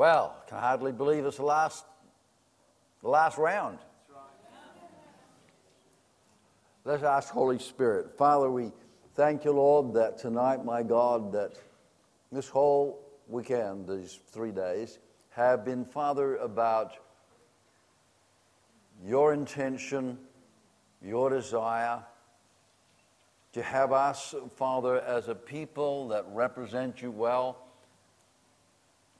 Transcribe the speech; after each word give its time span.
Well, 0.00 0.34
can 0.48 0.56
hardly 0.56 0.92
believe 0.92 1.26
it's 1.26 1.36
the 1.36 1.42
last, 1.42 1.84
the 3.02 3.10
last 3.10 3.36
round. 3.36 3.76
Let's 6.86 7.02
ask 7.02 7.28
Holy 7.28 7.58
Spirit. 7.58 8.16
Father, 8.16 8.50
we 8.50 8.72
thank 9.14 9.44
you, 9.44 9.52
Lord, 9.52 9.92
that 9.92 10.16
tonight, 10.16 10.64
my 10.64 10.82
God, 10.82 11.32
that 11.32 11.52
this 12.32 12.48
whole 12.48 12.98
weekend, 13.28 13.86
these 13.86 14.20
three 14.28 14.52
days, 14.52 14.98
have 15.32 15.66
been, 15.66 15.84
Father, 15.84 16.36
about 16.36 16.96
your 19.04 19.34
intention, 19.34 20.16
your 21.02 21.28
desire 21.28 22.02
to 23.52 23.62
have 23.62 23.92
us, 23.92 24.34
Father, 24.56 25.02
as 25.02 25.28
a 25.28 25.34
people 25.34 26.08
that 26.08 26.24
represent 26.32 27.02
you 27.02 27.10
well, 27.10 27.66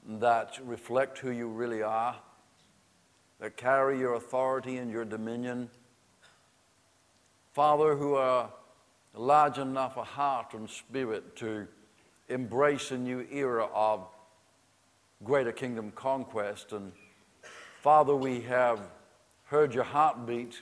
that 0.07 0.59
reflect 0.65 1.19
who 1.19 1.31
you 1.31 1.49
really 1.49 1.83
are, 1.83 2.17
that 3.39 3.57
carry 3.57 3.99
your 3.99 4.15
authority 4.15 4.79
and 4.79 4.91
your 4.91 5.05
dominion. 5.05 5.71
Father, 7.53 7.97
who 7.97 8.15
are 8.15 8.51
large 9.15 9.59
enough 9.59 9.97
a 9.97 10.05
heart 10.05 10.55
and 10.55 10.69
spirit 10.69 11.37
to 11.37 11.67
embrace 12.29 12.91
a 12.91 12.99
new 12.99 13.27
era 13.31 13.69
of 13.75 14.07
greater 15.25 15.53
kingdom 15.53 15.93
conquest. 15.95 16.73
And 16.73 16.93
Father, 17.83 18.15
we 18.15 18.41
have 18.43 18.81
heard 19.47 19.75
your 19.75 19.85
heartbeat. 19.85 20.61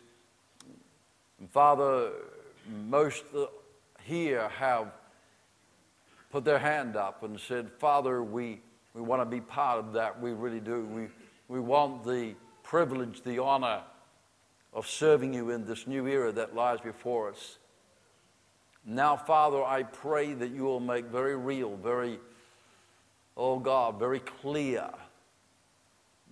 And 1.38 1.50
Father, 1.50 2.10
most 2.86 3.24
here 4.02 4.48
have 4.48 4.92
put 6.30 6.44
their 6.44 6.58
hand 6.58 6.96
up 6.96 7.22
and 7.22 7.38
said, 7.38 7.70
Father, 7.78 8.22
we, 8.22 8.60
we 8.98 9.04
want 9.04 9.22
to 9.22 9.26
be 9.26 9.40
part 9.40 9.78
of 9.78 9.92
that. 9.92 10.20
We 10.20 10.32
really 10.32 10.58
do. 10.58 10.84
We, 10.84 11.06
we 11.46 11.60
want 11.60 12.04
the 12.04 12.34
privilege, 12.64 13.22
the 13.22 13.40
honor 13.40 13.82
of 14.72 14.88
serving 14.88 15.34
you 15.34 15.50
in 15.50 15.64
this 15.64 15.86
new 15.86 16.08
era 16.08 16.32
that 16.32 16.54
lies 16.54 16.80
before 16.80 17.30
us. 17.30 17.58
Now, 18.84 19.16
Father, 19.16 19.62
I 19.62 19.84
pray 19.84 20.32
that 20.34 20.50
you 20.50 20.64
will 20.64 20.80
make 20.80 21.06
very 21.06 21.36
real, 21.36 21.76
very, 21.76 22.18
oh 23.36 23.60
God, 23.60 24.00
very 24.00 24.18
clear 24.18 24.90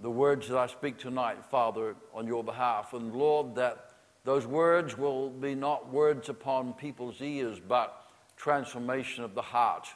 the 0.03 0.11
words 0.11 0.49
that 0.49 0.59
I 0.59 0.67
speak 0.67 0.99
tonight, 0.99 1.39
Father, 1.49 1.95
on 2.13 2.27
your 2.27 2.43
behalf. 2.43 2.95
And 2.95 3.15
Lord, 3.15 3.55
that 3.55 3.91
those 4.25 4.45
words 4.45 4.99
will 4.99 5.31
be 5.31 5.55
not 5.55 5.93
words 5.93 6.29
upon 6.29 6.73
people's 6.73 7.23
ears, 7.23 7.61
but 7.61 8.07
transformation 8.37 9.23
of 9.23 9.35
the 9.35 9.43
heart. 9.43 9.87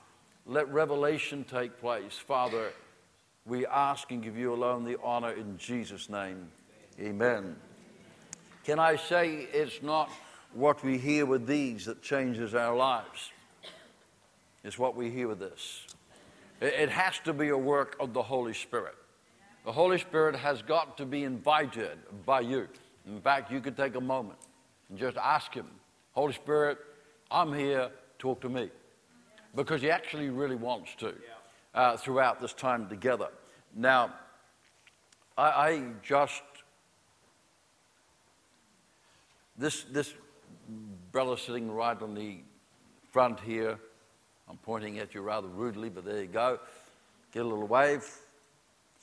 Let 0.46 0.68
revelation 0.72 1.44
take 1.44 1.80
place. 1.80 2.16
Father, 2.16 2.72
we 3.46 3.66
ask 3.66 4.10
and 4.10 4.22
give 4.22 4.36
you 4.36 4.52
alone 4.52 4.84
the 4.84 4.98
honor 5.02 5.32
in 5.32 5.56
Jesus' 5.58 6.08
name. 6.08 6.48
Amen. 7.00 7.56
Can 8.64 8.78
I 8.78 8.96
say 8.96 9.48
it's 9.52 9.82
not 9.82 10.10
what 10.52 10.82
we 10.84 10.98
hear 10.98 11.26
with 11.26 11.46
these 11.46 11.86
that 11.86 12.02
changes 12.02 12.54
our 12.54 12.76
lives? 12.76 13.30
It's 14.64 14.78
what 14.78 14.94
we 14.94 15.10
hear 15.10 15.28
with 15.28 15.38
this. 15.38 15.86
It 16.60 16.90
has 16.90 17.18
to 17.20 17.32
be 17.32 17.48
a 17.48 17.56
work 17.56 17.96
of 17.98 18.12
the 18.12 18.22
Holy 18.22 18.52
Spirit. 18.52 18.94
The 19.64 19.72
Holy 19.72 19.98
Spirit 19.98 20.36
has 20.36 20.62
got 20.62 20.98
to 20.98 21.06
be 21.06 21.24
invited 21.24 21.98
by 22.26 22.40
you. 22.40 22.68
In 23.06 23.20
fact, 23.20 23.50
you 23.50 23.60
could 23.60 23.76
take 23.76 23.94
a 23.94 24.00
moment 24.00 24.38
and 24.88 24.98
just 24.98 25.16
ask 25.16 25.54
Him, 25.54 25.66
Holy 26.12 26.34
Spirit, 26.34 26.78
I'm 27.30 27.52
here, 27.54 27.90
talk 28.18 28.40
to 28.42 28.48
me. 28.48 28.70
Because 29.54 29.82
He 29.82 29.90
actually 29.90 30.30
really 30.30 30.56
wants 30.56 30.94
to 30.96 31.14
uh, 31.74 31.96
throughout 31.96 32.40
this 32.40 32.52
time 32.52 32.88
together. 32.88 33.28
Now, 33.74 34.12
I, 35.36 35.42
I 35.42 35.82
just, 36.02 36.42
this, 39.56 39.84
this 39.84 40.12
brother 41.12 41.36
sitting 41.36 41.70
right 41.70 42.00
on 42.00 42.14
the 42.14 42.38
front 43.12 43.40
here, 43.40 43.78
I'm 44.48 44.58
pointing 44.58 44.98
at 44.98 45.14
you 45.14 45.22
rather 45.22 45.48
rudely, 45.48 45.88
but 45.88 46.04
there 46.04 46.20
you 46.20 46.28
go. 46.28 46.58
Get 47.32 47.44
a 47.44 47.48
little 47.48 47.66
wave 47.66 48.04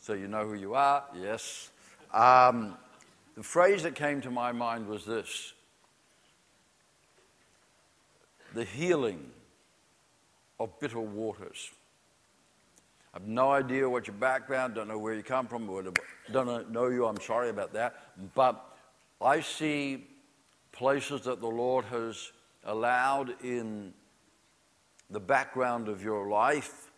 so 0.02 0.14
you 0.14 0.28
know 0.28 0.46
who 0.48 0.54
you 0.54 0.74
are? 0.74 1.04
Yes. 1.22 1.70
Um, 2.14 2.78
the 3.36 3.44
phrase 3.44 3.84
that 3.84 3.96
came 3.96 4.22
to 4.22 4.32
my 4.32 4.52
mind 4.52 4.88
was 4.88 5.06
this 5.06 5.54
the 8.54 8.64
healing 8.64 9.30
of 10.60 10.80
bitter 10.80 11.00
waters. 11.00 11.72
I 13.14 13.20
have 13.20 13.28
no 13.28 13.52
idea 13.52 13.90
what 13.90 14.08
your 14.08 14.16
background, 14.16 14.76
don't 14.76 14.88
know 14.88 14.98
where 14.98 15.14
you 15.14 15.24
come 15.24 15.48
from, 15.48 15.68
don't 16.32 16.72
know 16.72 16.88
you, 16.88 17.06
I'm 17.06 17.20
sorry 17.22 17.50
about 17.50 17.74
that. 17.74 17.96
But 18.36 18.64
I 19.22 19.42
see 19.42 20.08
places 20.72 21.22
that 21.22 21.42
the 21.42 21.48
Lord 21.48 21.86
has 21.86 22.32
allowed 22.64 23.34
in 23.44 23.94
the 25.10 25.20
background 25.20 25.88
of 25.88 26.04
your 26.04 26.28
life 26.30 26.92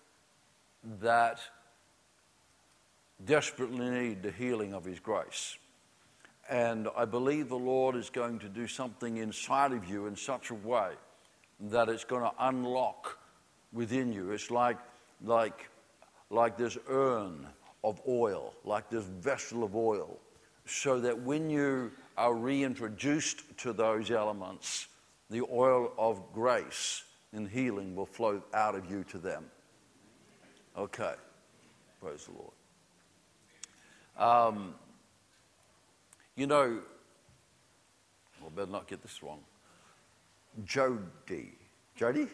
that 0.99 1.39
desperately 3.25 3.89
need 3.89 4.23
the 4.23 4.31
healing 4.31 4.73
of 4.73 4.83
His 4.83 4.99
grace. 4.99 5.57
And 6.49 6.87
I 6.97 7.05
believe 7.05 7.47
the 7.47 7.55
Lord 7.55 7.95
is 7.95 8.09
going 8.09 8.39
to 8.39 8.49
do 8.49 8.65
something 8.65 9.17
inside 9.17 9.71
of 9.71 9.87
you 9.87 10.07
in 10.07 10.15
such 10.15 10.49
a 10.49 10.55
way 10.55 10.93
that 11.59 11.89
it's 11.89 12.03
going 12.03 12.23
to 12.23 12.31
unlock 12.39 13.18
within 13.73 14.11
you. 14.11 14.31
It's 14.31 14.51
like, 14.51 14.77
like, 15.23 15.69
like 16.29 16.57
this 16.57 16.77
urn 16.87 17.45
of 17.83 18.01
oil, 18.07 18.53
like 18.63 18.89
this 18.89 19.05
vessel 19.05 19.63
of 19.63 19.75
oil, 19.75 20.17
so 20.65 20.99
that 20.99 21.17
when 21.17 21.49
you 21.49 21.91
are 22.17 22.33
reintroduced 22.33 23.57
to 23.57 23.73
those 23.73 24.11
elements, 24.11 24.87
the 25.29 25.41
oil 25.51 25.93
of 25.97 26.21
grace 26.33 27.03
and 27.33 27.47
healing 27.47 27.95
will 27.95 28.05
flow 28.05 28.41
out 28.53 28.75
of 28.75 28.89
you 28.89 29.03
to 29.05 29.17
them. 29.17 29.45
Okay. 30.77 31.13
Praise 32.01 32.25
the 32.25 32.31
Lord. 32.31 32.53
Um, 34.17 34.75
you 36.35 36.47
know, 36.47 36.79
I 38.45 38.49
better 38.55 38.71
not 38.71 38.87
get 38.87 39.01
this 39.01 39.21
wrong. 39.21 39.39
Jody. 40.65 41.53
Jody? 41.95 42.27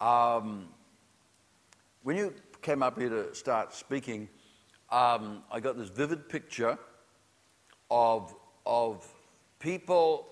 Um, 0.00 0.68
when 2.02 2.16
you 2.16 2.32
came 2.62 2.82
up 2.82 2.98
here 2.98 3.10
to 3.10 3.34
start 3.34 3.74
speaking, 3.74 4.28
um, 4.90 5.42
I 5.52 5.60
got 5.60 5.76
this 5.76 5.90
vivid 5.90 6.28
picture 6.28 6.78
of, 7.90 8.34
of 8.64 9.06
people 9.58 10.26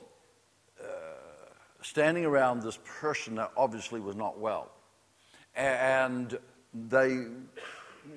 uh, 0.80 0.86
standing 1.82 2.24
around 2.24 2.62
this 2.62 2.78
person 3.00 3.34
that 3.34 3.52
obviously 3.56 4.00
was 4.00 4.16
not 4.16 4.38
well. 4.38 4.70
And 5.54 6.38
they 6.72 7.26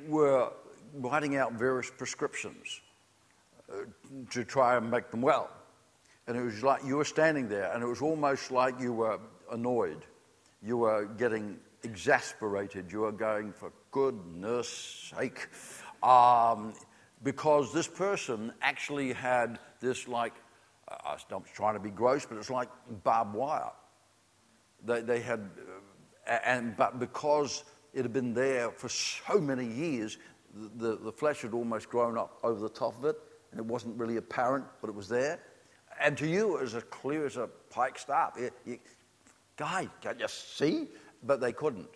were 0.08 0.52
writing 0.94 1.36
out 1.36 1.54
various 1.54 1.92
prescriptions 1.92 2.80
uh, 3.70 3.84
to 4.30 4.44
try 4.46 4.78
and 4.78 4.90
make 4.90 5.12
them 5.12 5.22
well. 5.22 5.50
And 6.28 6.38
it 6.38 6.44
was 6.44 6.64
like 6.64 6.86
you 6.86 6.98
were 6.98 7.06
standing 7.06 7.50
there, 7.50 7.74
and 7.74 7.84
it 7.84 7.88
was 7.88 8.02
almost 8.02 8.52
like 8.52 8.80
you 8.80 8.94
were 8.94 9.20
annoyed. 9.52 10.06
You 10.64 10.78
were 10.78 11.06
getting 11.06 11.58
exasperated. 11.84 12.92
You 12.92 13.02
were 13.02 13.12
going, 13.12 13.52
for 13.52 13.72
goodness 13.92 15.12
sake. 15.16 15.48
Um, 16.04 16.74
because 17.24 17.74
this 17.74 17.88
person 17.88 18.54
actually 18.62 19.14
had 19.14 19.60
this, 19.80 20.08
like, 20.08 20.34
I'm 21.06 21.44
trying 21.54 21.76
to 21.76 21.80
be 21.80 21.90
gross, 21.90 22.26
but 22.26 22.38
it's 22.38 22.50
like 22.50 22.70
barbed 23.04 23.36
wire. 23.36 23.72
They, 24.86 25.02
they 25.02 25.20
had, 25.20 25.50
uh, 26.28 26.38
and, 26.46 26.76
but 26.76 27.00
because 27.00 27.64
it 27.94 28.04
had 28.04 28.14
been 28.14 28.34
there 28.34 28.72
for 28.72 28.90
so 28.90 29.40
many 29.40 29.66
years, 29.66 30.18
the, 30.78 30.98
the 30.98 31.12
flesh 31.12 31.42
had 31.42 31.54
almost 31.54 31.90
grown 31.90 32.18
up 32.18 32.40
over 32.44 32.60
the 32.60 32.70
top 32.70 32.98
of 32.98 33.06
it, 33.06 33.16
and 33.52 33.60
it 33.60 33.66
wasn't 33.66 33.98
really 33.98 34.18
apparent, 34.18 34.66
but 34.82 34.90
it 34.90 34.96
was 34.96 35.08
there. 35.08 35.40
And 36.00 36.18
to 36.18 36.28
you, 36.28 36.58
it 36.58 36.62
was 36.62 36.76
as 36.76 36.84
clear 36.84 37.26
as 37.26 37.38
a 37.38 37.48
pike 37.70 38.00
staff. 38.00 38.38
Guy, 39.62 39.88
can't 40.02 40.20
you 40.20 40.28
see? 40.28 40.88
But 41.24 41.40
they 41.40 41.54
couldn't. 41.54 41.90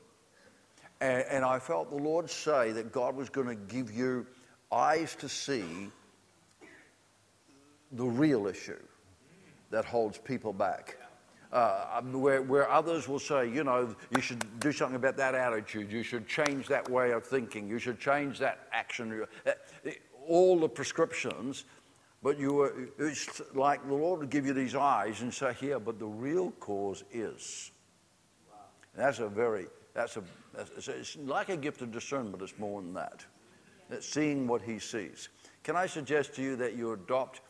And, 1.02 1.26
and 1.30 1.44
I 1.44 1.58
felt 1.58 1.90
the 1.90 1.98
Lord 1.98 2.30
say 2.30 2.72
that 2.74 2.92
God 2.92 3.16
was 3.16 3.30
going 3.30 3.48
to 3.48 3.56
give 3.56 3.92
you 3.92 4.28
eyes 4.72 5.16
to 5.16 5.28
see 5.28 5.90
the 7.92 8.06
real 8.06 8.46
issue 8.46 8.82
that 9.72 9.84
holds 9.84 10.20
people 10.20 10.54
back 10.54 10.98
uh, 11.52 11.86
um, 11.96 12.14
where, 12.22 12.42
where 12.42 12.70
others 12.70 13.08
will 13.08 13.20
say, 13.20 13.50
you 13.50 13.64
know, 13.64 13.96
you 14.16 14.22
should 14.22 14.60
do 14.60 14.72
something 14.72 14.98
about 14.98 15.18
that 15.18 15.34
attitude, 15.34 15.92
you 15.92 16.04
should 16.04 16.28
change 16.28 16.68
that 16.68 16.88
way 16.90 17.12
of 17.12 17.26
thinking, 17.26 17.68
you 17.68 17.80
should 17.80 18.00
change 18.00 18.38
that 18.40 18.68
action. 18.74 19.26
Uh, 19.46 19.52
all 20.28 20.60
the 20.60 20.68
prescriptions, 20.68 21.64
but 22.25 22.39
you 22.39 22.54
were, 22.54 22.74
it's 22.98 23.39
like 23.54 23.88
the 23.88 23.94
Lord 23.94 24.22
would 24.22 24.31
give 24.31 24.48
you 24.48 24.54
these 24.54 24.74
eyes 24.74 25.22
and 25.22 25.31
say, 25.31 25.54
here, 25.54 25.80
but 25.80 26.00
the 26.00 26.07
real 26.07 26.50
cause 26.60 27.04
is. 27.13 27.69
Wow. 28.50 28.57
That's 28.95 29.19
a 29.19 29.30
very, 29.30 29.68
that's 29.94 30.18
a, 30.18 30.24
It's 30.57 31.18
like 31.18 31.50
a 31.50 31.56
gift 31.56 31.83
of 31.83 31.92
discernment, 31.92 32.42
it's 32.42 32.57
more 32.57 32.81
than 32.81 32.95
that. 32.95 33.24
It's 33.92 34.10
seeing 34.10 34.48
what 34.48 34.63
he 34.63 34.80
sees. 34.80 35.30
Can 35.62 35.75
I 35.75 35.86
suggest 35.86 36.33
to 36.38 36.42
you 36.42 36.56
that 36.56 36.75
you 36.75 36.94
adopt 36.94 37.42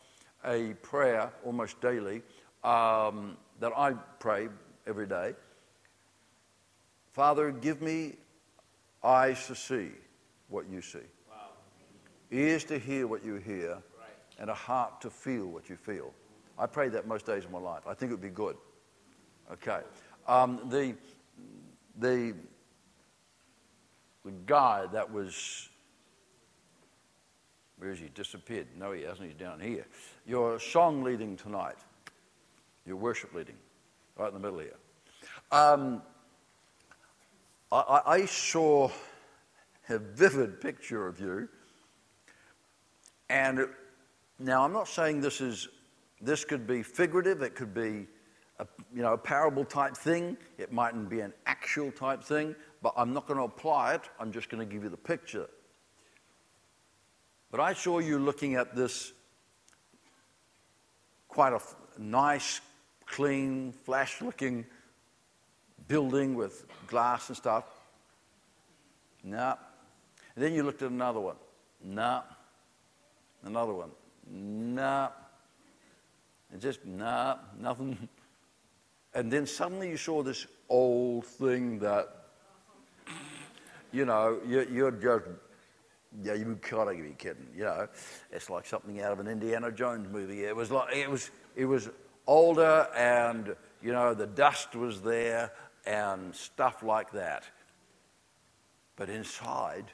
a 0.44 0.74
prayer 0.82 1.30
almost 1.42 1.80
daily 1.80 2.20
um, 2.62 3.38
that 3.60 3.72
I 3.74 3.94
pray 4.18 4.48
every 4.86 5.06
day? 5.06 5.32
Father, 7.12 7.50
give 7.50 7.80
me 7.80 8.16
eyes 9.02 9.46
to 9.46 9.54
see 9.54 9.88
what 10.50 10.68
you 10.68 10.82
see, 10.82 10.98
wow. 11.30 11.48
ears 12.30 12.64
to 12.64 12.78
hear 12.78 13.06
what 13.06 13.24
you 13.24 13.36
hear. 13.36 13.78
And 14.38 14.50
a 14.50 14.54
heart 14.54 15.00
to 15.00 15.10
feel 15.10 15.46
what 15.46 15.68
you 15.68 15.76
feel. 15.76 16.12
I 16.58 16.66
pray 16.66 16.88
that 16.88 17.06
most 17.06 17.26
days 17.26 17.44
of 17.44 17.50
my 17.50 17.58
life. 17.58 17.82
I 17.86 17.94
think 17.94 18.10
it 18.10 18.14
would 18.14 18.22
be 18.22 18.28
good. 18.28 18.56
Okay. 19.52 19.80
Um, 20.26 20.60
the, 20.68 20.94
the, 21.98 22.34
the 24.24 24.32
guy 24.46 24.86
that 24.92 25.10
was, 25.10 25.68
where 27.78 27.90
is 27.90 27.98
he? 27.98 28.08
Disappeared. 28.14 28.66
No, 28.78 28.92
he 28.92 29.02
hasn't. 29.02 29.28
He's 29.28 29.36
down 29.36 29.60
here. 29.60 29.86
Your 30.26 30.58
song 30.58 31.02
leading 31.02 31.36
tonight, 31.36 31.76
your 32.86 32.96
worship 32.96 33.34
leading, 33.34 33.56
right 34.16 34.28
in 34.28 34.34
the 34.34 34.40
middle 34.40 34.58
here. 34.58 34.76
Um, 35.52 36.02
I, 37.70 38.00
I 38.06 38.26
saw 38.26 38.90
a 39.88 39.98
vivid 39.98 40.60
picture 40.60 41.06
of 41.06 41.20
you. 41.20 41.48
And 43.28 43.68
now 44.38 44.64
I'm 44.64 44.72
not 44.72 44.88
saying 44.88 45.20
this 45.20 45.40
is 45.40 45.68
this 46.20 46.44
could 46.44 46.66
be 46.66 46.82
figurative, 46.82 47.42
it 47.42 47.54
could 47.54 47.74
be 47.74 48.06
a, 48.58 48.66
you 48.94 49.02
know, 49.02 49.12
a 49.12 49.18
parable 49.18 49.64
type 49.64 49.96
thing, 49.96 50.36
it 50.58 50.72
mightn't 50.72 51.08
be 51.08 51.20
an 51.20 51.32
actual 51.44 51.90
type 51.92 52.24
thing, 52.24 52.54
but 52.82 52.94
I'm 52.96 53.12
not 53.12 53.26
going 53.26 53.38
to 53.38 53.44
apply 53.44 53.94
it, 53.94 54.02
I'm 54.18 54.32
just 54.32 54.48
going 54.48 54.66
to 54.66 54.72
give 54.72 54.82
you 54.82 54.88
the 54.88 54.96
picture. 54.96 55.46
But 57.50 57.60
I 57.60 57.74
saw 57.74 57.98
you 57.98 58.18
looking 58.18 58.54
at 58.54 58.74
this 58.74 59.12
quite 61.28 61.52
a 61.52 61.60
nice, 62.00 62.60
clean, 63.04 63.72
flash 63.72 64.22
looking 64.22 64.64
building 65.88 66.34
with 66.34 66.64
glass 66.86 67.28
and 67.28 67.36
stuff. 67.36 67.64
No. 69.22 69.54
And 70.34 70.44
then 70.44 70.54
you 70.54 70.62
looked 70.62 70.82
at 70.82 70.90
another 70.90 71.20
one. 71.20 71.36
No. 71.82 72.22
Another 73.44 73.72
one. 73.72 73.90
No. 74.30 75.10
And 76.52 76.60
just, 76.60 76.84
nah, 76.84 77.36
nothing. 77.58 78.08
And 79.14 79.32
then 79.32 79.46
suddenly 79.46 79.90
you 79.90 79.96
saw 79.96 80.22
this 80.22 80.46
old 80.68 81.24
thing 81.24 81.78
that, 81.80 82.08
you 83.92 84.04
know, 84.04 84.38
you, 84.46 84.66
you're 84.70 84.90
just, 84.90 85.24
yeah, 86.22 86.34
you 86.34 86.58
gotta 86.70 86.94
be 86.94 87.14
kidding, 87.16 87.46
you 87.56 87.64
know. 87.64 87.88
It's 88.30 88.50
like 88.50 88.66
something 88.66 89.00
out 89.00 89.12
of 89.12 89.20
an 89.20 89.26
Indiana 89.26 89.72
Jones 89.72 90.08
movie. 90.10 90.44
It 90.44 90.54
was 90.54 90.70
like, 90.70 90.94
it 90.94 91.10
was, 91.10 91.30
it 91.54 91.64
was 91.64 91.88
older 92.26 92.88
and, 92.96 93.54
you 93.82 93.92
know, 93.92 94.14
the 94.14 94.26
dust 94.26 94.74
was 94.74 95.00
there 95.00 95.52
and 95.86 96.34
stuff 96.34 96.82
like 96.82 97.12
that. 97.12 97.44
But 98.96 99.08
inside, 99.10 99.86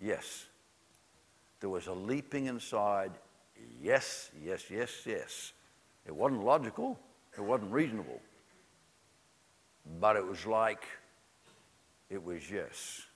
yes, 0.00 0.46
there 1.64 1.70
was 1.70 1.86
a 1.86 1.94
leaping 1.94 2.44
inside 2.44 3.10
yes, 3.80 4.30
yes, 4.44 4.64
yes, 4.70 4.90
yes. 5.06 5.54
It 6.06 6.14
wasn't 6.14 6.44
logical, 6.44 7.00
it 7.38 7.40
wasn't 7.40 7.72
reasonable, 7.72 8.20
but 9.98 10.16
it 10.16 10.26
was 10.26 10.44
like 10.44 10.84
it 12.10 12.22
was 12.22 12.50
yes. 12.50 13.06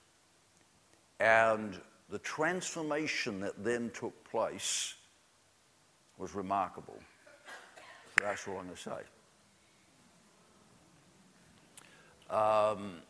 And 1.20 1.78
the 2.08 2.20
transformation 2.20 3.38
that 3.40 3.62
then 3.62 3.90
took 3.92 4.14
place 4.24 4.94
was 6.16 6.34
remarkable. 6.34 6.98
So 8.16 8.24
that's 8.24 8.48
all 8.48 8.56
I'm 8.56 8.64
going 8.64 8.76
to 8.76 8.80
say. 8.80 9.02
Um, 12.34 13.02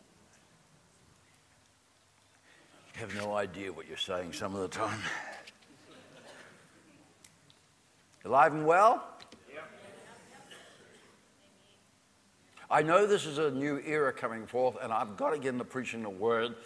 you 2.87 2.87
have 2.98 3.14
no 3.14 3.36
idea 3.36 3.72
what 3.72 3.86
you're 3.86 3.96
saying 3.96 4.32
some 4.32 4.56
of 4.56 4.60
the 4.60 4.68
time. 4.68 4.98
Alive 8.24 8.52
and 8.52 8.66
well? 8.66 9.06
I 12.68 12.82
know 12.82 13.06
this 13.06 13.24
is 13.24 13.38
a 13.38 13.52
new 13.52 13.80
era 13.86 14.12
coming 14.12 14.46
forth, 14.46 14.76
and 14.82 14.92
I've 14.92 15.16
got 15.16 15.30
to 15.30 15.38
get 15.38 15.50
into 15.50 15.64
preaching 15.64 16.02
the 16.02 16.10
word. 16.10 16.56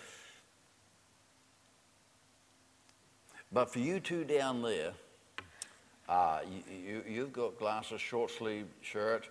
But 3.53 3.71
for 3.71 3.79
you 3.79 4.01
two 4.01 4.25
down 4.25 4.63
there, 4.63 4.93
uh, 6.09 6.41
you, 6.71 7.03
you, 7.07 7.21
have 7.21 7.33
got 7.33 7.59
glasses, 7.59 8.01
short 8.01 8.31
sleeve 8.31 8.67
shirt. 8.81 9.29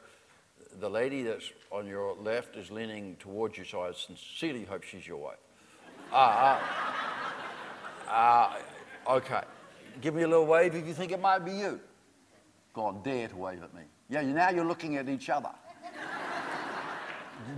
The 0.79 0.89
lady 0.89 1.23
that's 1.23 1.51
on 1.71 1.87
your 1.87 2.15
left 2.15 2.55
is 2.55 2.69
leaning 2.69 3.15
towards 3.17 3.57
you, 3.57 3.65
so 3.65 3.81
I 3.81 3.91
sincerely 3.91 4.63
hope 4.63 4.83
she's 4.83 5.05
your 5.05 5.17
wife. 5.17 5.39
Uh, 6.11 6.15
uh, 6.15 6.59
uh, 8.09 8.53
okay. 9.09 9.41
Give 10.01 10.13
me 10.13 10.23
a 10.23 10.27
little 10.27 10.45
wave 10.45 10.75
if 10.75 10.85
you 10.85 10.93
think 10.93 11.11
it 11.11 11.21
might 11.21 11.45
be 11.45 11.51
you. 11.51 11.79
God 12.73 13.03
dare 13.03 13.27
to 13.27 13.35
wave 13.35 13.63
at 13.63 13.73
me. 13.73 13.81
Yeah, 14.09 14.21
now 14.21 14.49
you're 14.49 14.65
looking 14.65 14.97
at 14.97 15.07
each 15.07 15.29
other. 15.29 15.51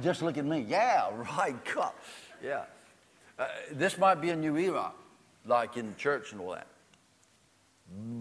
Just 0.02 0.22
look 0.22 0.38
at 0.38 0.46
me. 0.46 0.66
Yeah, 0.68 1.10
right, 1.38 1.56
God. 1.74 1.94
Yeah. 2.44 2.64
Uh, 3.38 3.48
this 3.72 3.98
might 3.98 4.22
be 4.22 4.30
a 4.30 4.36
new 4.36 4.56
era, 4.58 4.92
like 5.46 5.78
in 5.78 5.96
church 5.96 6.32
and 6.32 6.42
all 6.42 6.52
that. 6.52 6.68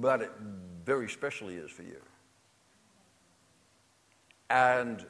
But 0.01 0.23
it 0.23 0.33
very 0.85 1.09
specially 1.09 1.55
is 1.55 1.71
for 1.71 1.83
you. 1.83 2.01
And 4.51 5.05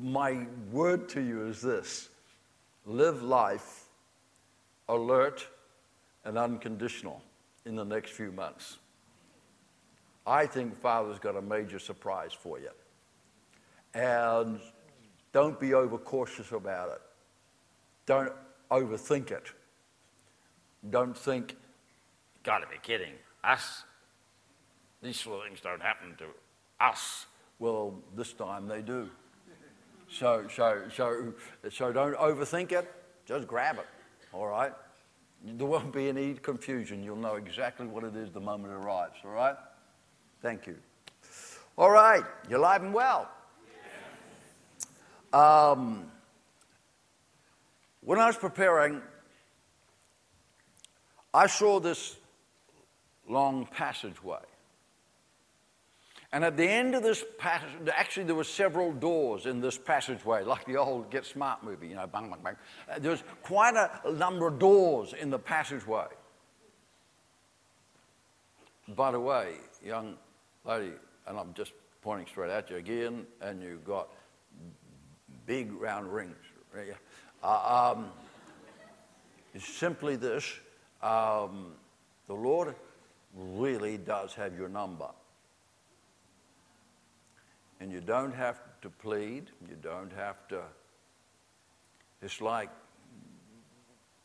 my 0.00 0.46
word 0.70 1.08
to 1.10 1.20
you 1.20 1.46
is 1.46 1.60
this 1.62 2.08
live 2.88 3.22
life 3.22 3.84
alert 4.88 5.46
and 6.24 6.38
unconditional 6.38 7.22
in 7.66 7.76
the 7.76 7.84
next 7.84 8.12
few 8.12 8.32
months. 8.32 8.78
I 10.26 10.46
think 10.46 10.74
Father's 10.74 11.18
got 11.18 11.36
a 11.36 11.42
major 11.42 11.78
surprise 11.78 12.32
for 12.32 12.58
you. 12.58 12.70
And 13.94 14.58
don't 15.32 15.60
be 15.60 15.74
overcautious 15.74 16.52
about 16.52 16.90
it. 16.90 17.00
Don't 18.06 18.32
overthink 18.70 19.30
it. 19.30 19.52
Don't 20.88 21.16
think, 21.16 21.56
gotta 22.42 22.66
be 22.66 22.76
kidding, 22.82 23.12
us. 23.44 23.84
These 25.02 25.20
sort 25.20 25.40
of 25.40 25.44
things 25.46 25.60
don't 25.60 25.82
happen 25.82 26.14
to 26.18 26.26
us. 26.80 27.26
Well, 27.58 27.94
this 28.16 28.32
time 28.32 28.66
they 28.66 28.80
do. 28.80 29.10
So, 30.10 30.46
so, 30.54 30.82
so, 30.94 31.34
so 31.70 31.92
don't 31.92 32.16
overthink 32.16 32.72
it, 32.72 32.90
just 33.26 33.46
grab 33.46 33.78
it, 33.78 33.86
all 34.32 34.46
right? 34.46 34.72
There 35.44 35.66
won't 35.66 35.92
be 35.92 36.08
any 36.08 36.34
confusion. 36.34 37.02
You'll 37.02 37.16
know 37.16 37.36
exactly 37.36 37.86
what 37.86 38.04
it 38.04 38.16
is 38.16 38.30
the 38.30 38.40
moment 38.40 38.72
it 38.72 38.76
arrives, 38.76 39.16
all 39.24 39.32
right? 39.32 39.54
Thank 40.42 40.66
you. 40.66 40.76
All 41.76 41.90
right, 41.90 42.24
you're 42.48 42.58
alive 42.58 42.82
and 42.82 42.94
well. 42.94 43.30
Um, 45.32 46.10
when 48.00 48.18
I 48.18 48.26
was 48.26 48.36
preparing, 48.36 49.02
I 51.34 51.46
saw 51.46 51.78
this 51.78 52.16
long 53.28 53.66
passageway. 53.70 54.47
And 56.32 56.44
at 56.44 56.58
the 56.58 56.68
end 56.68 56.94
of 56.94 57.02
this 57.02 57.24
passage, 57.38 57.70
actually, 57.90 58.24
there 58.24 58.34
were 58.34 58.44
several 58.44 58.92
doors 58.92 59.46
in 59.46 59.62
this 59.62 59.78
passageway, 59.78 60.44
like 60.44 60.66
the 60.66 60.76
old 60.76 61.10
Get 61.10 61.24
Smart 61.24 61.64
movie, 61.64 61.88
you 61.88 61.94
know, 61.94 62.06
bang, 62.06 62.28
bang, 62.28 62.40
bang. 62.44 62.56
Uh, 62.90 62.98
there 62.98 63.10
was 63.10 63.22
quite 63.42 63.74
a 63.74 64.12
number 64.12 64.46
of 64.46 64.58
doors 64.58 65.14
in 65.18 65.30
the 65.30 65.38
passageway. 65.38 66.06
By 68.88 69.10
the 69.10 69.20
way, 69.20 69.54
young 69.84 70.16
lady, 70.66 70.92
and 71.26 71.38
I'm 71.38 71.54
just 71.54 71.72
pointing 72.02 72.26
straight 72.26 72.50
at 72.50 72.68
you 72.68 72.76
again, 72.76 73.26
and 73.40 73.62
you've 73.62 73.84
got 73.84 74.08
big 75.46 75.72
round 75.72 76.12
rings. 76.12 76.36
Uh, 77.42 77.94
um, 77.96 78.10
it's 79.54 79.66
simply 79.66 80.16
this 80.16 80.44
um, 81.02 81.72
the 82.26 82.34
Lord 82.34 82.74
really 83.34 83.96
does 83.96 84.34
have 84.34 84.56
your 84.56 84.68
number. 84.68 85.08
And 87.80 87.92
you 87.92 88.00
don't 88.00 88.34
have 88.34 88.60
to 88.82 88.90
plead. 88.90 89.50
You 89.68 89.76
don't 89.80 90.12
have 90.12 90.48
to. 90.48 90.62
It's 92.22 92.40
like, 92.40 92.70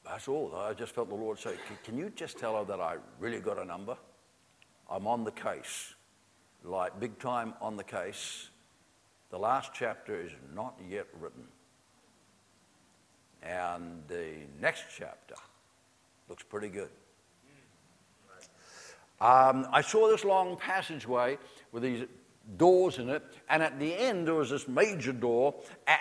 that's 0.05 0.27
all. 0.27 0.53
I 0.55 0.73
just 0.73 0.93
felt 0.93 1.09
the 1.09 1.15
Lord 1.15 1.39
say, 1.39 1.55
Can 1.83 1.97
you 1.97 2.11
just 2.15 2.37
tell 2.37 2.57
her 2.57 2.65
that 2.65 2.79
I 2.81 2.97
really 3.19 3.39
got 3.39 3.57
a 3.57 3.65
number? 3.65 3.95
I'm 4.89 5.07
on 5.07 5.23
the 5.23 5.31
case, 5.31 5.95
like 6.63 6.99
big 6.99 7.17
time 7.19 7.53
on 7.61 7.77
the 7.77 7.83
case. 7.83 8.49
The 9.29 9.39
last 9.39 9.71
chapter 9.73 10.19
is 10.19 10.31
not 10.53 10.77
yet 10.87 11.07
written. 11.19 11.45
And 13.41 14.03
the 14.07 14.33
next 14.61 14.83
chapter 14.95 15.35
looks 16.29 16.43
pretty 16.43 16.69
good. 16.69 16.89
Hmm. 19.19 19.25
Um, 19.25 19.67
I 19.71 19.81
saw 19.81 20.07
this 20.07 20.23
long 20.23 20.57
passageway 20.57 21.37
with 21.71 21.83
these 21.83 22.05
doors 22.57 22.97
in 22.97 23.09
it, 23.09 23.23
and 23.49 23.63
at 23.63 23.79
the 23.79 23.93
end 23.93 24.27
there 24.27 24.35
was 24.35 24.49
this 24.49 24.67
major 24.67 25.13
door, 25.13 25.55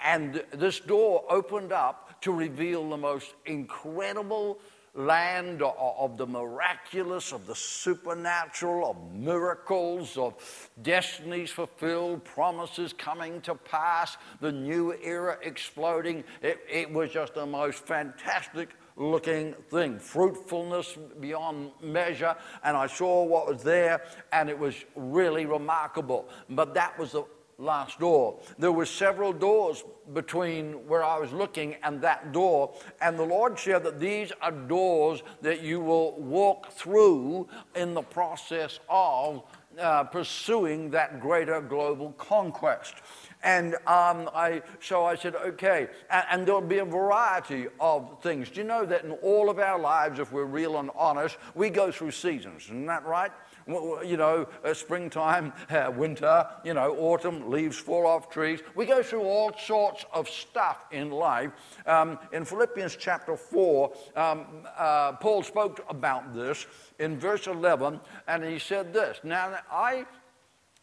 and 0.05 0.43
this 0.53 0.81
door 0.81 1.25
opened 1.29 1.73
up 1.73 2.21
to 2.23 2.33
reveal 2.33 2.89
the 2.89 2.97
most 2.97 3.35
incredible 3.47 4.59
land 4.95 5.63
of 5.63 6.19
the 6.19 6.27
miraculous, 6.27 7.33
of 7.33 7.47
the 7.47 7.55
supernatural, 7.55 8.91
of 8.91 9.15
miracles, 9.15 10.19
of 10.19 10.35
destinies 10.83 11.51
fulfilled, 11.51 12.23
promises 12.25 12.93
coming 12.93 13.41
to 13.41 13.55
pass, 13.55 14.17
the 14.41 14.53
new 14.53 14.93
era 15.03 15.39
exploding. 15.43 16.23
It, 16.43 16.61
it 16.71 16.93
was 16.93 17.11
just 17.11 17.35
the 17.35 17.47
most 17.47 17.87
fantastic 17.87 18.69
looking 18.97 19.55
thing, 19.71 19.99
fruitfulness 19.99 20.97
beyond 21.21 21.71
measure. 21.81 22.37
And 22.65 22.77
I 22.77 22.87
saw 22.87 23.25
what 23.25 23.49
was 23.49 23.63
there, 23.63 24.03
and 24.33 24.49
it 24.49 24.59
was 24.59 24.85
really 24.95 25.47
remarkable. 25.47 26.29
But 26.51 26.75
that 26.75 26.99
was 26.99 27.13
the 27.13 27.25
last 27.59 28.01
door. 28.01 28.41
There 28.59 28.73
were 28.73 28.87
several 28.87 29.33
doors 29.33 29.85
between 30.13 30.87
where 30.89 31.05
I 31.05 31.19
was 31.19 31.33
looking 31.33 31.77
and 31.83 32.01
that 32.03 32.33
door, 32.33 32.75
and 33.01 33.19
the 33.19 33.25
Lord 33.25 33.59
said 33.59 33.85
that 33.85 34.01
these 34.01 34.33
are 34.41 34.51
doors 34.51 35.23
that 35.43 35.63
you 35.63 35.81
will 35.81 36.21
walk 36.21 36.73
through 36.73 37.49
in 37.77 37.95
the 37.95 38.03
process 38.03 38.81
of 38.89 39.45
uh, 39.79 40.05
pursuing 40.05 40.91
that 40.91 41.21
greater 41.21 41.61
global 41.61 42.13
conquest. 42.13 42.95
And 43.43 43.75
um, 43.87 44.31
I, 44.35 44.63
so 44.81 45.05
I 45.05 45.17
said, 45.17 45.35
okay. 45.35 45.89
And, 46.11 46.25
and, 46.31 46.47
there'll 46.47 46.61
be 46.61 46.79
a 46.79 46.85
variety 46.85 47.67
of 47.81 48.23
things. 48.23 48.51
Do 48.51 48.61
you 48.61 48.67
know 48.67 48.87
that 48.87 49.05
in 49.05 49.13
all 49.13 49.51
of 49.51 49.59
our 49.59 49.79
lives, 49.79 50.21
if 50.21 50.33
we're 50.33 50.45
real 50.45 50.79
and 50.79 50.91
honest, 50.95 51.37
we 51.55 51.69
go 51.71 51.91
through 51.91 52.13
seasons? 52.13 52.65
Isn't 52.65 52.87
that 52.87 53.05
right? 53.05 53.33
You 53.67 54.17
know, 54.17 54.49
uh, 54.65 54.75
springtime, 54.75 55.53
uh, 55.71 55.93
winter, 55.97 56.47
you 56.65 56.75
know, 56.75 56.97
autumn, 56.97 57.51
leaves 57.51 57.79
fall 57.79 58.07
off 58.07 58.29
trees. 58.29 58.61
We 58.75 58.87
go 58.87 59.03
through 59.03 59.23
all 59.23 59.53
sorts 59.57 60.05
of 60.13 60.29
stuff 60.29 60.85
in 60.91 61.11
life. 61.11 61.51
Um, 61.87 62.19
in 62.33 62.45
Philippians 62.45 62.97
chapter 62.97 63.37
4, 63.37 63.93
um, 64.17 64.47
uh, 64.77 65.13
Paul 65.13 65.43
spoke 65.43 65.85
about 65.89 66.35
this 66.35 66.67
in 66.99 67.19
verse 67.19 67.47
11, 67.47 68.01
and 68.27 68.45
he 68.45 68.59
said 68.59 68.93
this 68.93 69.21
Now, 69.23 69.59
I 69.71 70.07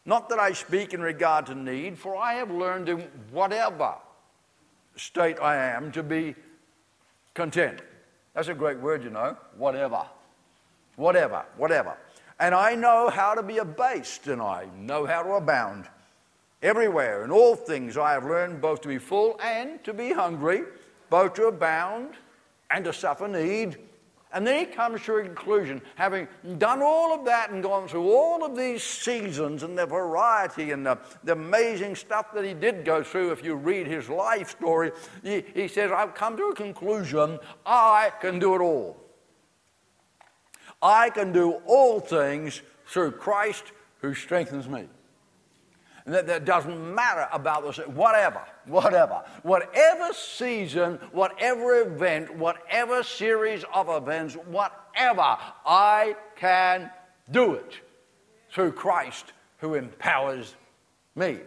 not 0.06 0.28
that 0.28 0.38
I 0.38 0.52
speak 0.52 0.94
in 0.94 1.00
regard 1.00 1.46
to 1.46 1.54
need, 1.54 1.98
for 1.98 2.16
I 2.16 2.34
have 2.34 2.50
learned 2.50 2.88
in 2.88 3.00
whatever 3.30 3.94
state 4.96 5.38
I 5.40 5.56
am 5.56 5.92
to 5.92 6.02
be 6.02 6.34
content. 7.34 7.80
That's 8.34 8.48
a 8.48 8.54
great 8.54 8.78
word, 8.78 9.04
you 9.04 9.10
know. 9.10 9.36
Whatever. 9.56 10.04
Whatever. 10.96 11.44
Whatever. 11.56 11.96
And 12.38 12.54
I 12.54 12.74
know 12.74 13.10
how 13.10 13.34
to 13.34 13.42
be 13.42 13.58
abased, 13.58 14.26
and 14.26 14.40
I 14.40 14.66
know 14.76 15.04
how 15.04 15.22
to 15.22 15.32
abound. 15.32 15.86
Everywhere, 16.62 17.24
in 17.24 17.30
all 17.30 17.56
things, 17.56 17.96
I 17.96 18.12
have 18.12 18.24
learned 18.24 18.60
both 18.60 18.82
to 18.82 18.88
be 18.88 18.98
full 18.98 19.38
and 19.42 19.82
to 19.84 19.92
be 19.92 20.12
hungry, 20.12 20.62
both 21.08 21.34
to 21.34 21.46
abound 21.46 22.14
and 22.70 22.84
to 22.84 22.92
suffer 22.92 23.28
need. 23.28 23.76
And 24.32 24.46
then 24.46 24.58
he 24.58 24.64
comes 24.64 25.02
to 25.04 25.16
a 25.16 25.22
conclusion, 25.24 25.82
having 25.96 26.28
done 26.58 26.82
all 26.82 27.12
of 27.12 27.24
that 27.24 27.50
and 27.50 27.62
gone 27.62 27.88
through 27.88 28.12
all 28.12 28.44
of 28.44 28.56
these 28.56 28.82
seasons 28.82 29.64
and 29.64 29.76
the 29.76 29.86
variety 29.86 30.70
and 30.70 30.86
the, 30.86 30.98
the 31.24 31.32
amazing 31.32 31.96
stuff 31.96 32.32
that 32.34 32.44
he 32.44 32.54
did 32.54 32.84
go 32.84 33.02
through. 33.02 33.32
If 33.32 33.44
you 33.44 33.56
read 33.56 33.88
his 33.88 34.08
life 34.08 34.50
story, 34.50 34.92
he, 35.24 35.44
he 35.52 35.66
says, 35.66 35.90
I've 35.90 36.14
come 36.14 36.36
to 36.36 36.44
a 36.44 36.54
conclusion, 36.54 37.40
I 37.66 38.12
can 38.20 38.38
do 38.38 38.54
it 38.54 38.60
all. 38.60 38.96
I 40.80 41.10
can 41.10 41.32
do 41.32 41.60
all 41.66 41.98
things 41.98 42.62
through 42.86 43.12
Christ 43.12 43.64
who 44.00 44.14
strengthens 44.14 44.68
me. 44.68 44.88
That, 46.06 46.26
that 46.26 46.44
doesn't 46.44 46.94
matter 46.94 47.28
about 47.32 47.64
this, 47.64 47.76
whatever, 47.86 48.40
whatever, 48.66 49.22
whatever 49.42 50.12
season, 50.12 50.98
whatever 51.12 51.82
event, 51.82 52.34
whatever 52.36 53.02
series 53.02 53.64
of 53.74 53.88
events, 53.88 54.34
whatever, 54.46 55.36
I 55.66 56.16
can 56.36 56.90
do 57.30 57.54
it 57.54 57.80
through 58.50 58.72
Christ 58.72 59.32
who 59.58 59.74
empowers 59.74 60.54
me. 61.14 61.38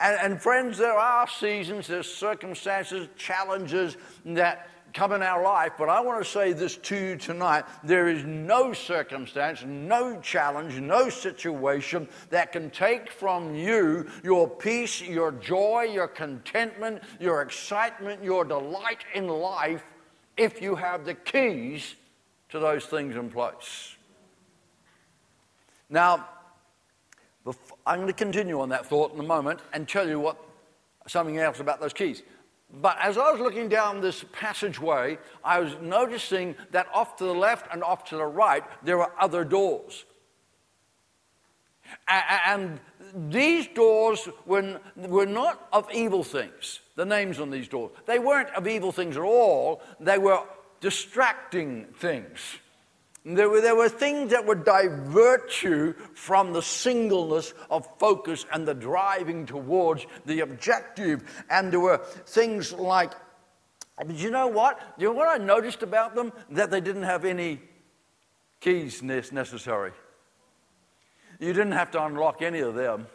And, 0.00 0.18
and 0.20 0.42
friends, 0.42 0.78
there 0.78 0.96
are 0.98 1.28
seasons, 1.28 1.86
there's 1.86 2.12
circumstances, 2.12 3.08
challenges 3.16 3.96
that 4.24 4.68
come 4.92 5.12
in 5.12 5.22
our 5.22 5.42
life, 5.42 5.72
but 5.78 5.88
I 5.88 6.00
want 6.00 6.22
to 6.22 6.30
say 6.30 6.52
this 6.52 6.76
to 6.76 6.96
you 6.96 7.16
tonight. 7.16 7.64
There 7.82 8.08
is 8.08 8.24
no 8.24 8.72
circumstance, 8.72 9.64
no 9.66 10.20
challenge, 10.20 10.78
no 10.80 11.08
situation 11.08 12.08
that 12.30 12.52
can 12.52 12.70
take 12.70 13.10
from 13.10 13.54
you 13.54 14.08
your 14.22 14.48
peace, 14.48 15.00
your 15.00 15.32
joy, 15.32 15.88
your 15.92 16.08
contentment, 16.08 17.02
your 17.20 17.42
excitement, 17.42 18.22
your 18.22 18.44
delight 18.44 19.04
in 19.14 19.28
life 19.28 19.82
if 20.36 20.60
you 20.62 20.74
have 20.74 21.04
the 21.04 21.14
keys 21.14 21.94
to 22.50 22.58
those 22.58 22.84
things 22.86 23.16
in 23.16 23.30
place. 23.30 23.96
Now, 25.88 26.26
I'm 27.86 27.96
going 27.96 28.06
to 28.06 28.12
continue 28.12 28.60
on 28.60 28.68
that 28.70 28.86
thought 28.86 29.14
in 29.14 29.20
a 29.20 29.24
moment 29.24 29.60
and 29.72 29.88
tell 29.88 30.08
you 30.08 30.20
what 30.20 30.36
something 31.06 31.38
else 31.38 31.60
about 31.60 31.80
those 31.80 31.92
keys. 31.92 32.22
But 32.72 32.96
as 33.00 33.18
I 33.18 33.30
was 33.30 33.40
looking 33.40 33.68
down 33.68 34.00
this 34.00 34.24
passageway, 34.32 35.18
I 35.44 35.60
was 35.60 35.76
noticing 35.82 36.54
that 36.70 36.86
off 36.94 37.16
to 37.16 37.24
the 37.24 37.34
left 37.34 37.66
and 37.72 37.82
off 37.82 38.04
to 38.06 38.16
the 38.16 38.24
right, 38.24 38.64
there 38.82 38.96
were 38.96 39.12
other 39.18 39.44
doors. 39.44 40.04
And 42.08 42.80
these 43.28 43.66
doors 43.66 44.26
were, 44.46 44.80
were 44.96 45.26
not 45.26 45.68
of 45.72 45.86
evil 45.92 46.24
things, 46.24 46.80
the 46.96 47.04
names 47.04 47.38
on 47.40 47.50
these 47.50 47.68
doors. 47.68 47.92
They 48.06 48.18
weren't 48.18 48.48
of 48.50 48.66
evil 48.66 48.92
things 48.92 49.16
at 49.18 49.22
all, 49.22 49.82
they 50.00 50.16
were 50.16 50.42
distracting 50.80 51.86
things. 51.98 52.40
There 53.24 53.48
were, 53.48 53.60
there 53.60 53.76
were 53.76 53.88
things 53.88 54.32
that 54.32 54.46
would 54.46 54.64
divert 54.64 55.62
you 55.62 55.94
from 56.14 56.52
the 56.52 56.62
singleness 56.62 57.54
of 57.70 57.86
focus 57.98 58.44
and 58.52 58.66
the 58.66 58.74
driving 58.74 59.46
towards 59.46 60.06
the 60.26 60.40
objective. 60.40 61.22
And 61.48 61.72
there 61.72 61.78
were 61.78 61.98
things 61.98 62.72
like, 62.72 63.12
but 63.96 64.16
you 64.16 64.30
know 64.30 64.48
what? 64.48 64.80
You 64.98 65.08
know 65.08 65.12
what 65.12 65.28
I 65.28 65.42
noticed 65.42 65.84
about 65.84 66.16
them? 66.16 66.32
That 66.50 66.72
they 66.72 66.80
didn't 66.80 67.04
have 67.04 67.24
any 67.24 67.60
keys 68.60 69.02
necessary. 69.02 69.92
You 71.38 71.52
didn't 71.52 71.72
have 71.72 71.92
to 71.92 72.04
unlock 72.04 72.42
any 72.42 72.60
of 72.60 72.74
them. 72.74 73.06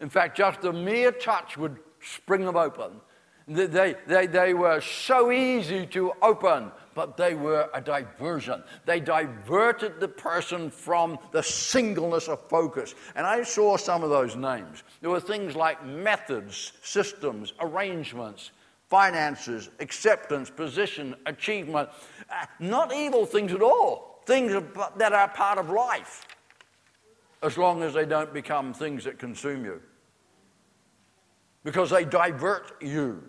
In 0.00 0.08
fact, 0.08 0.36
just 0.36 0.62
a 0.64 0.72
mere 0.72 1.10
touch 1.10 1.56
would 1.56 1.78
spring 2.00 2.44
them 2.44 2.56
open. 2.56 3.00
They, 3.48 3.94
they, 4.06 4.26
they 4.26 4.54
were 4.54 4.80
so 4.80 5.30
easy 5.30 5.86
to 5.86 6.12
open 6.20 6.72
but 6.96 7.18
they 7.18 7.34
were 7.34 7.68
a 7.74 7.80
diversion. 7.80 8.64
They 8.86 9.00
diverted 9.00 10.00
the 10.00 10.08
person 10.08 10.70
from 10.70 11.18
the 11.30 11.42
singleness 11.42 12.26
of 12.26 12.40
focus. 12.48 12.94
And 13.14 13.26
I 13.26 13.42
saw 13.42 13.76
some 13.76 14.02
of 14.02 14.08
those 14.08 14.34
names. 14.34 14.82
There 15.02 15.10
were 15.10 15.20
things 15.20 15.54
like 15.54 15.84
methods, 15.84 16.72
systems, 16.82 17.52
arrangements, 17.60 18.50
finances, 18.88 19.68
acceptance, 19.78 20.48
position, 20.48 21.14
achievement. 21.26 21.90
Uh, 22.30 22.46
not 22.60 22.94
evil 22.94 23.26
things 23.26 23.52
at 23.52 23.60
all, 23.60 24.22
things 24.24 24.52
that 24.96 25.12
are 25.12 25.28
part 25.28 25.58
of 25.58 25.68
life, 25.68 26.26
as 27.42 27.58
long 27.58 27.82
as 27.82 27.92
they 27.92 28.06
don't 28.06 28.32
become 28.32 28.72
things 28.72 29.04
that 29.04 29.18
consume 29.18 29.66
you. 29.66 29.82
Because 31.62 31.90
they 31.90 32.06
divert 32.06 32.80
you. 32.80 33.22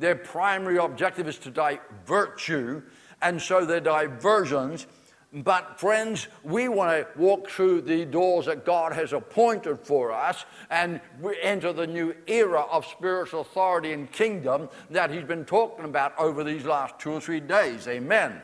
Their 0.00 0.16
primary 0.16 0.78
objective 0.78 1.28
is 1.28 1.38
to 1.38 1.50
divert 1.52 2.48
you 2.48 2.82
and 3.22 3.40
so 3.40 3.64
they're 3.64 3.80
diversions. 3.80 4.86
But, 5.34 5.80
friends, 5.80 6.28
we 6.42 6.68
want 6.68 6.90
to 6.90 7.18
walk 7.18 7.48
through 7.48 7.82
the 7.82 8.04
doors 8.04 8.44
that 8.46 8.66
God 8.66 8.92
has 8.92 9.14
appointed 9.14 9.78
for 9.80 10.12
us 10.12 10.44
and 10.70 11.00
we 11.22 11.38
enter 11.40 11.72
the 11.72 11.86
new 11.86 12.14
era 12.26 12.66
of 12.70 12.84
spiritual 12.84 13.40
authority 13.40 13.92
and 13.92 14.12
kingdom 14.12 14.68
that 14.90 15.10
He's 15.10 15.24
been 15.24 15.46
talking 15.46 15.86
about 15.86 16.12
over 16.18 16.44
these 16.44 16.66
last 16.66 16.98
two 16.98 17.12
or 17.12 17.20
three 17.20 17.40
days. 17.40 17.88
Amen. 17.88 18.42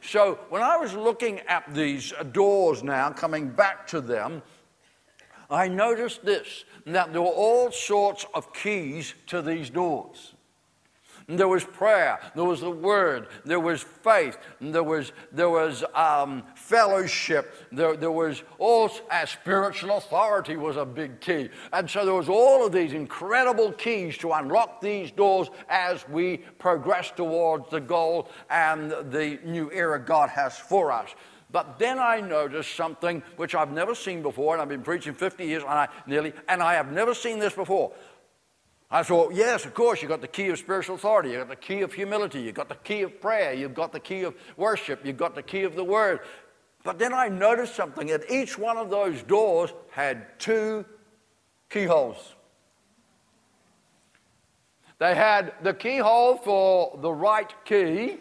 So, 0.00 0.38
when 0.48 0.62
I 0.62 0.78
was 0.78 0.94
looking 0.94 1.40
at 1.40 1.72
these 1.74 2.14
doors 2.32 2.82
now, 2.82 3.10
coming 3.10 3.50
back 3.50 3.86
to 3.88 4.00
them, 4.00 4.42
I 5.50 5.68
noticed 5.68 6.24
this 6.24 6.64
that 6.86 7.12
there 7.12 7.22
were 7.22 7.28
all 7.28 7.70
sorts 7.70 8.26
of 8.34 8.54
keys 8.54 9.14
to 9.26 9.42
these 9.42 9.68
doors. 9.68 10.34
There 11.28 11.48
was 11.48 11.64
prayer, 11.64 12.18
there 12.34 12.44
was 12.44 12.60
the 12.60 12.70
word, 12.70 13.28
there 13.44 13.60
was 13.60 13.82
faith, 13.82 14.38
there 14.60 14.82
was, 14.82 15.12
there 15.30 15.50
was 15.50 15.84
um, 15.94 16.42
fellowship, 16.54 17.54
there, 17.70 17.96
there 17.96 18.10
was 18.10 18.42
all 18.58 18.90
uh, 19.10 19.26
spiritual 19.26 19.96
authority 19.96 20.56
was 20.56 20.76
a 20.76 20.84
big 20.84 21.20
key. 21.20 21.48
And 21.72 21.88
so 21.88 22.04
there 22.04 22.14
was 22.14 22.28
all 22.28 22.66
of 22.66 22.72
these 22.72 22.92
incredible 22.92 23.72
keys 23.72 24.18
to 24.18 24.32
unlock 24.32 24.80
these 24.80 25.10
doors 25.10 25.48
as 25.68 26.06
we 26.08 26.38
progress 26.58 27.12
towards 27.14 27.70
the 27.70 27.80
goal 27.80 28.28
and 28.50 28.90
the 28.90 29.38
new 29.44 29.70
era 29.72 29.98
God 29.98 30.28
has 30.30 30.58
for 30.58 30.90
us. 30.90 31.14
But 31.52 31.78
then 31.78 31.98
I 31.98 32.20
noticed 32.20 32.74
something 32.74 33.22
which 33.36 33.54
I've 33.54 33.70
never 33.70 33.94
seen 33.94 34.22
before, 34.22 34.54
and 34.54 34.62
I've 34.62 34.70
been 34.70 34.82
preaching 34.82 35.12
50 35.12 35.44
years 35.44 35.62
and 35.62 35.72
I, 35.72 35.88
nearly, 36.06 36.32
and 36.48 36.62
I 36.62 36.74
have 36.74 36.90
never 36.90 37.14
seen 37.14 37.38
this 37.38 37.52
before. 37.52 37.92
I 38.94 39.02
thought, 39.02 39.32
yes, 39.32 39.64
of 39.64 39.72
course, 39.72 40.02
you've 40.02 40.10
got 40.10 40.20
the 40.20 40.28
key 40.28 40.50
of 40.50 40.58
spiritual 40.58 40.96
authority, 40.96 41.30
you've 41.30 41.48
got 41.48 41.48
the 41.48 41.56
key 41.56 41.80
of 41.80 41.94
humility, 41.94 42.42
you've 42.42 42.54
got 42.54 42.68
the 42.68 42.74
key 42.74 43.00
of 43.00 43.22
prayer, 43.22 43.54
you've 43.54 43.74
got 43.74 43.90
the 43.90 43.98
key 43.98 44.22
of 44.22 44.34
worship, 44.58 45.00
you've 45.02 45.16
got 45.16 45.34
the 45.34 45.42
key 45.42 45.62
of 45.62 45.74
the 45.74 45.82
word. 45.82 46.20
But 46.84 46.98
then 46.98 47.14
I 47.14 47.28
noticed 47.28 47.74
something 47.74 48.08
that 48.08 48.30
each 48.30 48.58
one 48.58 48.76
of 48.76 48.90
those 48.90 49.22
doors 49.22 49.72
had 49.90 50.38
two 50.38 50.84
keyholes. 51.70 52.34
They 54.98 55.14
had 55.14 55.54
the 55.62 55.72
keyhole 55.72 56.36
for 56.36 56.98
the 57.00 57.12
right 57.12 57.50
key, 57.64 58.18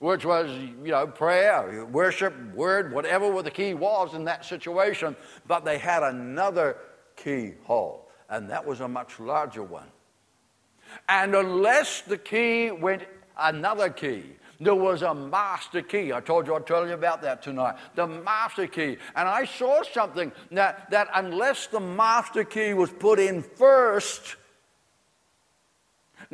which 0.00 0.24
was, 0.24 0.50
you 0.50 0.90
know, 0.90 1.06
prayer, 1.06 1.86
worship, 1.86 2.34
word, 2.52 2.92
whatever 2.92 3.40
the 3.42 3.50
key 3.50 3.74
was 3.74 4.12
in 4.14 4.24
that 4.24 4.44
situation, 4.44 5.14
but 5.46 5.64
they 5.64 5.78
had 5.78 6.02
another 6.02 6.78
keyhole, 7.16 8.03
and 8.28 8.50
that 8.50 8.66
was 8.66 8.80
a 8.80 8.88
much 8.88 9.20
larger 9.20 9.62
one. 9.62 9.88
And 11.08 11.34
unless 11.34 12.02
the 12.02 12.18
key 12.18 12.70
went 12.70 13.02
another 13.38 13.90
key, 13.90 14.24
there 14.60 14.74
was 14.74 15.02
a 15.02 15.14
master 15.14 15.82
key. 15.82 16.12
I 16.12 16.20
told 16.20 16.46
you 16.46 16.54
I'd 16.54 16.66
tell 16.66 16.86
you 16.86 16.94
about 16.94 17.22
that 17.22 17.42
tonight. 17.42 17.76
The 17.94 18.06
master 18.06 18.66
key. 18.66 18.96
And 19.16 19.28
I 19.28 19.44
saw 19.44 19.82
something 19.82 20.32
that, 20.52 20.90
that 20.90 21.08
unless 21.14 21.66
the 21.66 21.80
master 21.80 22.44
key 22.44 22.72
was 22.74 22.90
put 22.90 23.18
in 23.18 23.42
first, 23.42 24.36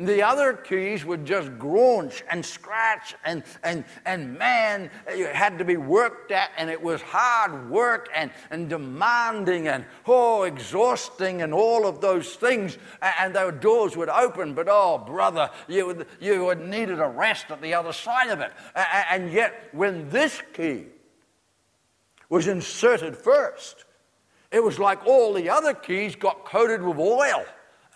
the 0.07 0.23
other 0.23 0.53
keys 0.53 1.05
would 1.05 1.25
just 1.25 1.49
grunge 1.57 2.21
and 2.29 2.45
scratch, 2.45 3.15
and, 3.25 3.43
and, 3.63 3.83
and 4.05 4.37
man, 4.37 4.89
it 5.07 5.35
had 5.35 5.57
to 5.59 5.65
be 5.65 5.77
worked 5.77 6.31
at, 6.31 6.51
and 6.57 6.69
it 6.69 6.81
was 6.81 7.01
hard 7.01 7.69
work 7.69 8.09
and, 8.15 8.31
and 8.49 8.69
demanding 8.69 9.67
and, 9.67 9.85
oh, 10.07 10.43
exhausting, 10.43 11.41
and 11.41 11.53
all 11.53 11.85
of 11.85 12.01
those 12.01 12.35
things. 12.35 12.77
And 13.19 13.35
the 13.35 13.51
doors 13.51 13.97
would 13.97 14.09
open, 14.09 14.53
but 14.53 14.67
oh, 14.69 14.97
brother, 14.97 15.49
you, 15.67 16.05
you 16.19 16.45
would 16.45 16.61
needed 16.61 16.99
a 16.99 17.07
rest 17.07 17.45
at 17.49 17.61
the 17.61 17.73
other 17.73 17.93
side 17.93 18.29
of 18.29 18.39
it. 18.39 18.51
And 18.75 19.31
yet, 19.31 19.69
when 19.71 20.09
this 20.09 20.41
key 20.53 20.85
was 22.29 22.47
inserted 22.47 23.15
first, 23.15 23.85
it 24.51 24.63
was 24.63 24.79
like 24.79 25.05
all 25.05 25.33
the 25.33 25.49
other 25.49 25.73
keys 25.73 26.15
got 26.15 26.45
coated 26.45 26.81
with 26.81 26.97
oil 26.97 27.45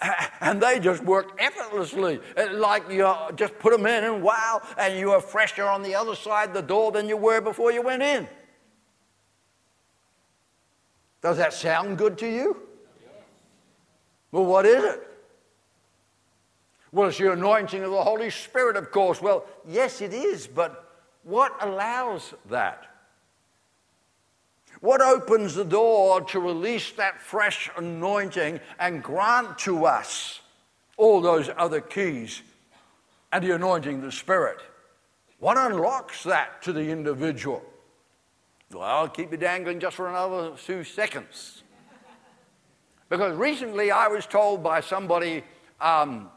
and 0.41 0.61
they 0.61 0.79
just 0.79 1.03
work 1.03 1.37
effortlessly. 1.39 2.19
Eh, 2.35 2.47
like 2.51 2.89
you 2.89 3.11
just 3.35 3.57
put 3.59 3.71
them 3.71 3.85
in 3.85 4.03
and 4.03 4.21
wow, 4.21 4.61
and 4.77 4.97
you 4.97 5.11
are 5.11 5.21
fresher 5.21 5.65
on 5.65 5.83
the 5.83 5.95
other 5.95 6.15
side 6.15 6.49
of 6.49 6.55
the 6.55 6.61
door 6.61 6.91
than 6.91 7.07
you 7.07 7.17
were 7.17 7.41
before 7.41 7.71
you 7.71 7.81
went 7.81 8.03
in. 8.03 8.27
Does 11.21 11.37
that 11.37 11.53
sound 11.53 11.97
good 11.97 12.17
to 12.19 12.27
you? 12.27 12.61
Well, 14.31 14.45
what 14.45 14.65
is 14.65 14.83
it? 14.83 15.07
Well, 16.91 17.09
it's 17.09 17.19
your 17.19 17.33
anointing 17.33 17.83
of 17.83 17.91
the 17.91 18.03
Holy 18.03 18.29
Spirit, 18.29 18.75
of 18.75 18.91
course. 18.91 19.21
Well, 19.21 19.45
yes, 19.67 20.01
it 20.01 20.13
is, 20.13 20.47
but 20.47 20.93
what 21.23 21.55
allows 21.61 22.33
that? 22.49 22.94
What 24.85 25.01
opens 25.01 25.55
the 25.55 25.65
door 25.65 26.21
to 26.21 26.39
release 26.39 26.91
that 26.91 27.19
fresh 27.19 27.71
anointing 27.75 28.59
and 28.77 29.01
grant 29.01 29.57
to 29.59 29.87
us 29.87 30.41
all 30.95 31.21
those 31.21 31.49
other 31.57 31.81
keys 31.81 32.43
and 33.33 33.43
the 33.43 33.55
anointing 33.55 33.95
of 33.95 34.01
the 34.03 34.11
Spirit? 34.11 34.59
What 35.39 35.57
unlocks 35.57 36.21
that 36.25 36.61
to 36.61 36.71
the 36.71 36.87
individual? 36.91 37.63
Well, 38.71 38.83
I'll 38.83 39.09
keep 39.09 39.31
you 39.31 39.37
dangling 39.37 39.79
just 39.79 39.95
for 39.95 40.07
another 40.07 40.55
few 40.55 40.83
seconds. 40.83 41.63
Because 43.09 43.35
recently 43.35 43.89
I 43.89 44.07
was 44.07 44.27
told 44.27 44.61
by 44.61 44.81
somebody 44.81 45.43
um, 45.81 46.29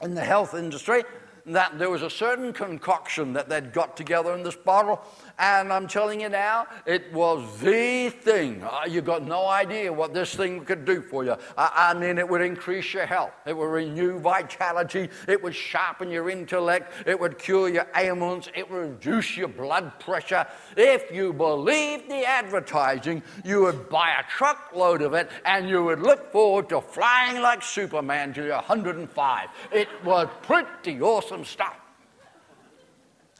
in 0.00 0.14
the 0.14 0.24
health 0.24 0.54
industry 0.54 1.02
that 1.44 1.78
there 1.78 1.90
was 1.90 2.00
a 2.00 2.10
certain 2.10 2.54
concoction 2.54 3.34
that 3.34 3.50
they'd 3.50 3.72
got 3.74 3.98
together 3.98 4.32
in 4.34 4.42
this 4.42 4.56
bottle, 4.56 5.02
and 5.42 5.72
I'm 5.72 5.88
telling 5.88 6.20
you 6.20 6.28
now, 6.28 6.68
it 6.86 7.12
was 7.12 7.58
the 7.58 8.10
thing. 8.10 8.62
Uh, 8.62 8.84
you 8.88 9.00
got 9.00 9.26
no 9.26 9.48
idea 9.48 9.92
what 9.92 10.14
this 10.14 10.36
thing 10.36 10.64
could 10.64 10.84
do 10.84 11.02
for 11.02 11.24
you. 11.24 11.34
I, 11.58 11.90
I 11.90 11.98
mean, 11.98 12.16
it 12.18 12.28
would 12.28 12.42
increase 12.42 12.94
your 12.94 13.06
health, 13.06 13.32
it 13.44 13.56
would 13.56 13.66
renew 13.66 14.20
vitality, 14.20 15.08
it 15.26 15.42
would 15.42 15.54
sharpen 15.54 16.10
your 16.10 16.30
intellect, 16.30 16.92
it 17.08 17.18
would 17.18 17.40
cure 17.40 17.68
your 17.68 17.88
ailments, 17.96 18.48
it 18.54 18.70
would 18.70 18.92
reduce 18.92 19.36
your 19.36 19.48
blood 19.48 19.98
pressure. 19.98 20.46
If 20.76 21.10
you 21.10 21.32
believed 21.32 22.08
the 22.08 22.24
advertising, 22.24 23.20
you 23.44 23.62
would 23.62 23.88
buy 23.88 24.10
a 24.20 24.30
truckload 24.30 25.02
of 25.02 25.12
it 25.14 25.28
and 25.44 25.68
you 25.68 25.82
would 25.82 26.02
look 26.02 26.30
forward 26.30 26.68
to 26.68 26.80
flying 26.80 27.42
like 27.42 27.64
Superman 27.64 28.32
to 28.34 28.44
your 28.44 28.54
105. 28.54 29.48
It 29.72 29.88
was 30.04 30.28
pretty 30.42 31.02
awesome 31.02 31.44
stuff. 31.44 31.76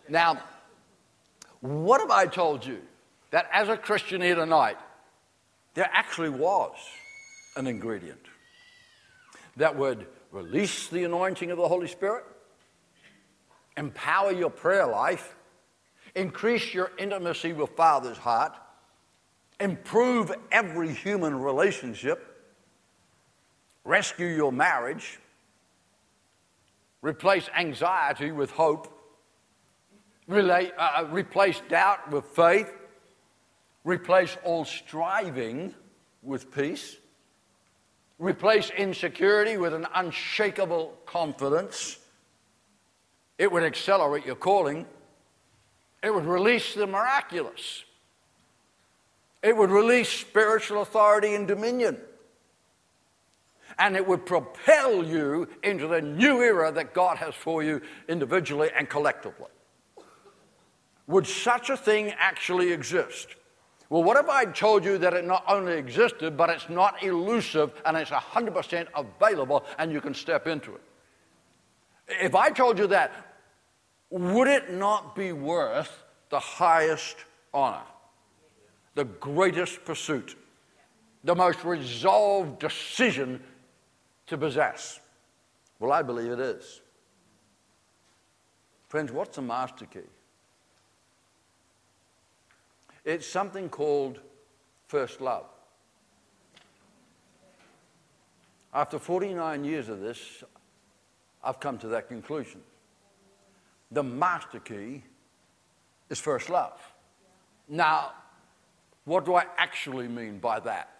Now, 0.08 0.42
what 1.62 2.00
have 2.00 2.10
I 2.10 2.26
told 2.26 2.66
you? 2.66 2.80
That 3.30 3.48
as 3.52 3.70
a 3.70 3.76
Christian 3.76 4.20
here 4.20 4.34
tonight, 4.34 4.76
there 5.74 5.88
actually 5.90 6.28
was 6.28 6.74
an 7.56 7.66
ingredient 7.66 8.20
that 9.56 9.76
would 9.76 10.06
release 10.32 10.88
the 10.88 11.04
anointing 11.04 11.50
of 11.50 11.56
the 11.56 11.68
Holy 11.68 11.86
Spirit, 11.88 12.24
empower 13.76 14.32
your 14.32 14.50
prayer 14.50 14.86
life, 14.86 15.34
increase 16.14 16.74
your 16.74 16.90
intimacy 16.98 17.52
with 17.52 17.70
Father's 17.70 18.18
heart, 18.18 18.52
improve 19.60 20.32
every 20.50 20.92
human 20.92 21.38
relationship, 21.38 22.52
rescue 23.84 24.26
your 24.26 24.52
marriage, 24.52 25.20
replace 27.02 27.48
anxiety 27.56 28.32
with 28.32 28.50
hope, 28.50 28.91
relate, 30.32 30.72
uh, 30.78 31.06
replace 31.10 31.60
doubt 31.68 32.10
with 32.10 32.24
faith, 32.26 32.72
replace 33.84 34.36
all 34.44 34.64
striving 34.64 35.74
with 36.22 36.52
peace, 36.54 36.96
replace 38.18 38.70
insecurity 38.70 39.56
with 39.56 39.74
an 39.74 39.86
unshakable 39.94 40.94
confidence. 41.06 41.98
It 43.38 43.50
would 43.50 43.64
accelerate 43.64 44.24
your 44.24 44.36
calling. 44.36 44.86
It 46.02 46.14
would 46.14 46.26
release 46.26 46.74
the 46.74 46.86
miraculous. 46.86 47.84
It 49.42 49.56
would 49.56 49.70
release 49.70 50.08
spiritual 50.08 50.82
authority 50.82 51.34
and 51.34 51.48
dominion. 51.48 51.98
And 53.78 53.96
it 53.96 54.06
would 54.06 54.26
propel 54.26 55.02
you 55.04 55.48
into 55.62 55.88
the 55.88 56.00
new 56.00 56.40
era 56.42 56.70
that 56.72 56.94
God 56.94 57.16
has 57.16 57.34
for 57.34 57.62
you 57.62 57.80
individually 58.08 58.70
and 58.76 58.88
collectively. 58.88 59.48
Would 61.06 61.26
such 61.26 61.70
a 61.70 61.76
thing 61.76 62.12
actually 62.18 62.72
exist? 62.72 63.28
Well, 63.90 64.04
what 64.04 64.16
if 64.16 64.28
I 64.28 64.46
told 64.46 64.84
you 64.84 64.96
that 64.98 65.12
it 65.12 65.26
not 65.26 65.44
only 65.46 65.74
existed, 65.74 66.36
but 66.36 66.48
it's 66.48 66.70
not 66.70 67.02
elusive 67.02 67.72
and 67.84 67.96
it's 67.96 68.10
100% 68.10 68.86
available 68.96 69.64
and 69.78 69.92
you 69.92 70.00
can 70.00 70.14
step 70.14 70.46
into 70.46 70.74
it? 70.74 70.80
If 72.08 72.34
I 72.34 72.50
told 72.50 72.78
you 72.78 72.86
that, 72.86 73.12
would 74.08 74.48
it 74.48 74.72
not 74.72 75.14
be 75.14 75.32
worth 75.32 76.04
the 76.30 76.38
highest 76.38 77.16
honor, 77.52 77.82
the 78.94 79.04
greatest 79.04 79.84
pursuit, 79.84 80.36
the 81.24 81.34
most 81.34 81.64
resolved 81.64 82.58
decision 82.58 83.42
to 84.26 84.38
possess? 84.38 85.00
Well, 85.78 85.92
I 85.92 86.02
believe 86.02 86.30
it 86.30 86.40
is. 86.40 86.80
Friends, 88.88 89.12
what's 89.12 89.36
the 89.36 89.42
master 89.42 89.86
key? 89.86 90.00
It's 93.04 93.26
something 93.26 93.68
called 93.68 94.20
first 94.86 95.20
love. 95.20 95.46
After 98.74 98.98
49 98.98 99.64
years 99.64 99.88
of 99.88 100.00
this, 100.00 100.44
I've 101.44 101.60
come 101.60 101.78
to 101.78 101.88
that 101.88 102.08
conclusion. 102.08 102.60
The 103.90 104.02
master 104.02 104.60
key 104.60 105.02
is 106.08 106.20
first 106.20 106.48
love. 106.48 106.80
Now, 107.68 108.12
what 109.04 109.24
do 109.24 109.34
I 109.34 109.44
actually 109.58 110.08
mean 110.08 110.38
by 110.38 110.60
that? 110.60 110.90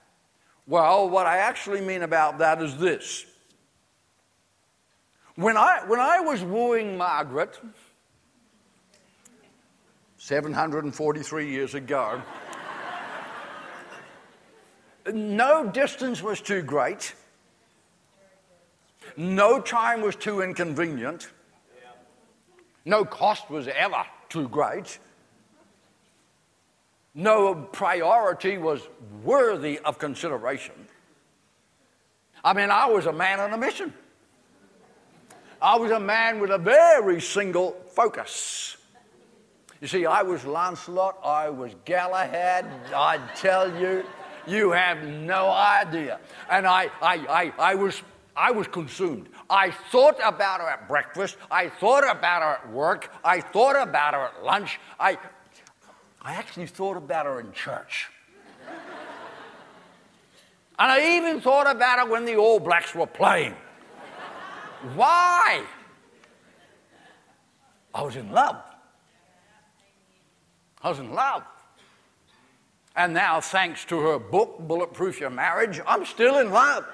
Well, 0.67 1.09
what 1.09 1.27
I 1.27 1.39
actually 1.39 1.81
mean 1.81 2.03
about 2.03 2.39
that 2.39 2.61
is 2.63 2.77
this. 2.77 3.27
When 5.35 5.57
I, 5.57 5.83
when 5.87 6.01
I 6.01 6.21
was 6.21 6.43
wooing 6.43 6.97
Margaret, 6.97 7.59
743 10.23 11.51
years 11.51 11.75
ago, 11.75 12.23
no 15.13 15.69
distance 15.69 16.23
was 16.23 16.41
too 16.41 16.63
great, 16.63 17.13
no 19.17 19.61
time 19.61 20.01
was 20.01 20.15
too 20.15 20.41
inconvenient, 20.41 21.29
no 22.85 23.05
cost 23.05 23.51
was 23.51 23.67
ever 23.67 24.05
too 24.29 24.47
great, 24.47 25.01
no 27.17 27.57
priority 27.57 28.59
was 28.59 28.81
worthy 29.25 29.81
of 29.81 29.99
consideration. 29.99 30.87
I 32.45 32.53
mean, 32.53 32.71
I 32.71 32.87
was 32.87 33.07
a 33.07 33.13
man 33.13 33.41
on 33.41 33.53
a 33.53 33.59
mission. 33.59 33.93
I 35.61 35.75
was 35.79 35.91
a 35.91 35.99
man 35.99 36.39
with 36.39 36.53
a 36.53 36.59
very 36.59 37.21
single 37.21 37.73
focus. 37.91 38.77
You 39.83 39.89
see, 39.89 40.07
I 40.07 40.23
was 40.23 40.45
Lancelot, 40.45 41.19
I 41.25 41.51
was 41.51 41.75
Galahad, 41.85 42.67
I 42.95 43.19
tell 43.35 43.69
you, 43.81 44.05
you 44.47 44.71
have 44.71 45.03
no 45.03 45.51
idea. 45.51 46.21
And 46.49 46.69
I, 46.69 46.85
I, 47.03 47.17
I, 47.29 47.53
I, 47.59 47.75
was, 47.75 48.01
I 48.37 48.53
was 48.53 48.69
consumed. 48.69 49.29
I 49.51 49.73
thought 49.73 50.21
about 50.23 50.61
her 50.61 50.69
at 50.69 50.87
breakfast, 50.87 51.37
I 51.51 51.69
thought 51.69 52.09
about 52.09 52.43
her 52.43 52.65
at 52.65 52.73
work, 52.73 53.13
I 53.25 53.41
thought 53.41 53.75
about 53.75 54.15
her 54.15 54.21
at 54.21 54.45
lunch, 54.45 54.79
I, 55.01 55.19
I 56.21 56.35
actually 56.35 56.69
thought 56.69 56.97
about 56.97 57.27
her 57.27 57.41
in 57.41 57.51
church. 57.51 58.09
and 60.79 60.93
I 60.93 61.17
even 61.17 61.41
thought 61.41 61.69
about 61.69 61.99
her 61.99 62.07
when 62.09 62.25
the 62.25 62.37
All 62.37 62.61
Blacks 62.61 62.95
were 62.95 63.09
playing. 63.09 63.57
Why? 64.95 65.65
I 67.93 68.03
was 68.03 68.15
in 68.15 68.31
love. 68.31 68.63
Was 70.83 70.99
in 70.99 71.13
love. 71.13 71.45
And 72.95 73.15
now, 73.15 73.41
thanks 73.41 73.85
to 73.87 74.01
her 74.01 74.19
book, 74.19 74.59
Bulletproof 74.61 75.21
Your 75.21 75.31
Marriage, 75.31 75.81
I'm 75.87 76.05
still 76.05 76.39
in 76.39 76.51
love. 76.51 76.85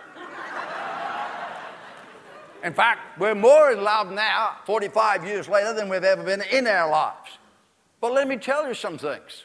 in 2.62 2.72
fact, 2.72 3.18
we're 3.18 3.34
more 3.34 3.72
in 3.72 3.82
love 3.82 4.12
now, 4.12 4.56
45 4.64 5.24
years 5.24 5.48
later, 5.48 5.74
than 5.74 5.88
we've 5.88 6.04
ever 6.04 6.22
been 6.22 6.42
in 6.52 6.66
our 6.66 6.88
lives. 6.88 7.38
But 8.00 8.12
let 8.12 8.28
me 8.28 8.36
tell 8.36 8.68
you 8.68 8.74
some 8.74 8.96
things. 8.96 9.44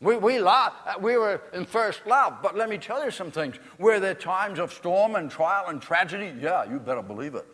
We, 0.00 0.16
we, 0.16 0.38
love, 0.38 0.72
uh, 0.86 0.94
we 1.00 1.16
were 1.16 1.42
in 1.52 1.64
first 1.64 2.06
love, 2.06 2.38
but 2.42 2.56
let 2.56 2.68
me 2.68 2.78
tell 2.78 3.04
you 3.04 3.10
some 3.10 3.30
things. 3.30 3.56
Were 3.78 3.98
there 3.98 4.14
times 4.14 4.58
of 4.58 4.72
storm 4.72 5.16
and 5.16 5.30
trial 5.30 5.66
and 5.68 5.82
tragedy? 5.82 6.32
Yeah, 6.40 6.70
you 6.70 6.78
better 6.78 7.02
believe 7.02 7.34
it. 7.34 7.46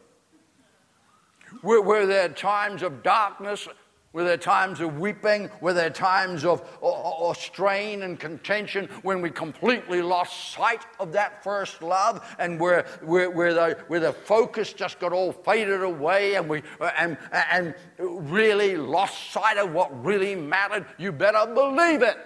Were, 1.62 1.80
were 1.80 2.06
there 2.06 2.28
times 2.28 2.82
of 2.82 3.02
darkness? 3.02 3.66
Were 4.14 4.22
there 4.22 4.36
times 4.36 4.80
of 4.80 5.00
weeping? 5.00 5.50
Were 5.60 5.72
there 5.72 5.90
times 5.90 6.44
of 6.44 6.62
or, 6.80 6.96
or 6.96 7.34
strain 7.34 8.02
and 8.02 8.18
contention 8.18 8.88
when 9.02 9.20
we 9.20 9.28
completely 9.28 10.02
lost 10.02 10.52
sight 10.52 10.86
of 11.00 11.10
that 11.12 11.42
first 11.42 11.82
love 11.82 12.24
and 12.38 12.60
where, 12.60 12.84
where, 13.02 13.28
where, 13.28 13.52
the, 13.52 13.76
where 13.88 13.98
the 13.98 14.12
focus 14.12 14.72
just 14.72 15.00
got 15.00 15.12
all 15.12 15.32
faded 15.32 15.82
away 15.82 16.36
and 16.36 16.48
we 16.48 16.62
and, 16.96 17.18
and 17.50 17.74
really 17.98 18.76
lost 18.76 19.32
sight 19.32 19.58
of 19.58 19.72
what 19.72 20.04
really 20.04 20.36
mattered? 20.36 20.86
You 20.96 21.10
better 21.10 21.52
believe 21.52 22.02
it. 22.02 22.16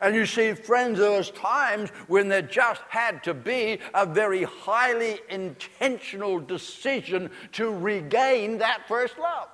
And 0.00 0.14
you 0.14 0.26
see, 0.26 0.52
friends, 0.52 1.00
there 1.00 1.10
was 1.10 1.30
times 1.32 1.90
when 2.06 2.28
there 2.28 2.42
just 2.42 2.82
had 2.88 3.24
to 3.24 3.34
be 3.34 3.80
a 3.94 4.06
very 4.06 4.44
highly 4.44 5.18
intentional 5.28 6.38
decision 6.38 7.30
to 7.52 7.70
regain 7.70 8.58
that 8.58 8.86
first 8.86 9.18
love. 9.18 9.48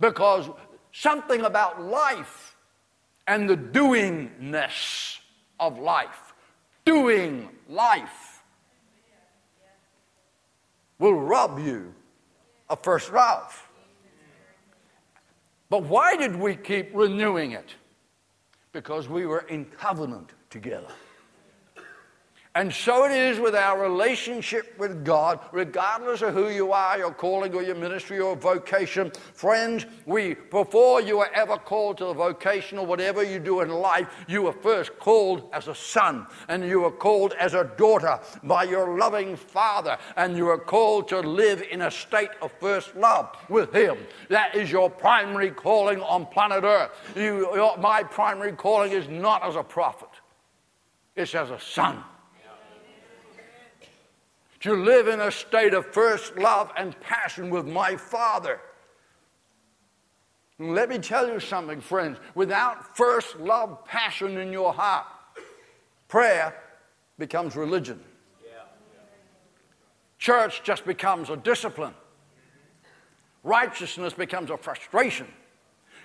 Because 0.00 0.48
something 0.92 1.42
about 1.42 1.82
life 1.82 2.56
and 3.26 3.48
the 3.48 3.56
doingness 3.56 5.18
of 5.58 5.78
life, 5.78 6.34
doing 6.84 7.48
life, 7.68 8.42
will 10.98 11.14
rob 11.14 11.58
you 11.58 11.94
of 12.68 12.82
first 12.82 13.12
love. 13.12 13.62
But 15.68 15.82
why 15.82 16.16
did 16.16 16.36
we 16.36 16.56
keep 16.56 16.90
renewing 16.94 17.52
it? 17.52 17.74
Because 18.72 19.08
we 19.08 19.26
were 19.26 19.40
in 19.48 19.64
covenant 19.64 20.32
together. 20.50 20.92
And 22.56 22.72
so 22.72 23.04
it 23.04 23.12
is 23.12 23.38
with 23.38 23.54
our 23.54 23.78
relationship 23.78 24.78
with 24.78 25.04
God, 25.04 25.40
regardless 25.52 26.22
of 26.22 26.32
who 26.32 26.48
you 26.48 26.72
are, 26.72 26.96
your 26.96 27.12
calling 27.12 27.52
or 27.52 27.62
your 27.62 27.74
ministry 27.74 28.18
or 28.18 28.34
vocation. 28.34 29.12
Friends, 29.34 29.84
we, 30.06 30.36
before 30.50 31.02
you 31.02 31.20
are 31.20 31.30
ever 31.34 31.58
called 31.58 31.98
to 31.98 32.06
the 32.06 32.14
vocation 32.14 32.78
or 32.78 32.86
whatever 32.86 33.22
you 33.22 33.40
do 33.40 33.60
in 33.60 33.68
life, 33.68 34.08
you 34.26 34.40
were 34.40 34.54
first 34.54 34.98
called 34.98 35.50
as 35.52 35.68
a 35.68 35.74
son 35.74 36.26
and 36.48 36.64
you 36.64 36.80
were 36.80 36.90
called 36.90 37.34
as 37.38 37.52
a 37.52 37.70
daughter 37.76 38.18
by 38.42 38.62
your 38.64 38.96
loving 38.98 39.36
father 39.36 39.98
and 40.16 40.34
you 40.34 40.48
are 40.48 40.56
called 40.56 41.08
to 41.08 41.20
live 41.20 41.62
in 41.70 41.82
a 41.82 41.90
state 41.90 42.30
of 42.40 42.50
first 42.52 42.96
love 42.96 43.36
with 43.50 43.70
him. 43.74 43.98
That 44.30 44.54
is 44.54 44.72
your 44.72 44.88
primary 44.88 45.50
calling 45.50 46.00
on 46.00 46.24
planet 46.24 46.64
earth. 46.64 46.92
You, 47.14 47.54
your, 47.54 47.76
my 47.76 48.02
primary 48.02 48.52
calling 48.52 48.92
is 48.92 49.08
not 49.08 49.44
as 49.44 49.56
a 49.56 49.62
prophet. 49.62 50.08
It's 51.16 51.34
as 51.34 51.50
a 51.50 51.60
son 51.60 52.02
to 54.66 54.74
live 54.74 55.06
in 55.06 55.20
a 55.20 55.30
state 55.30 55.74
of 55.74 55.86
first 55.86 56.36
love 56.36 56.72
and 56.76 57.00
passion 57.00 57.50
with 57.50 57.68
my 57.68 57.94
Father. 57.96 58.58
And 60.58 60.74
let 60.74 60.88
me 60.88 60.98
tell 60.98 61.28
you 61.28 61.38
something, 61.38 61.80
friends. 61.80 62.18
Without 62.34 62.96
first 62.96 63.38
love, 63.38 63.84
passion 63.84 64.38
in 64.38 64.52
your 64.52 64.72
heart, 64.72 65.06
prayer 66.08 66.52
becomes 67.16 67.54
religion. 67.54 68.00
Church 70.18 70.64
just 70.64 70.84
becomes 70.84 71.30
a 71.30 71.36
discipline. 71.36 71.94
Righteousness 73.44 74.14
becomes 74.14 74.50
a 74.50 74.56
frustration. 74.56 75.28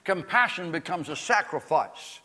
Compassion 0.04 0.71
becomes 0.71 1.10
a 1.10 1.15
sacrifice. 1.15 2.19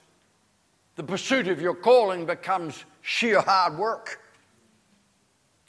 The 0.96 1.02
pursuit 1.02 1.48
of 1.48 1.62
your 1.62 1.74
calling 1.74 2.26
becomes 2.26 2.84
sheer 3.00 3.40
hard 3.40 3.78
work. 3.78 4.20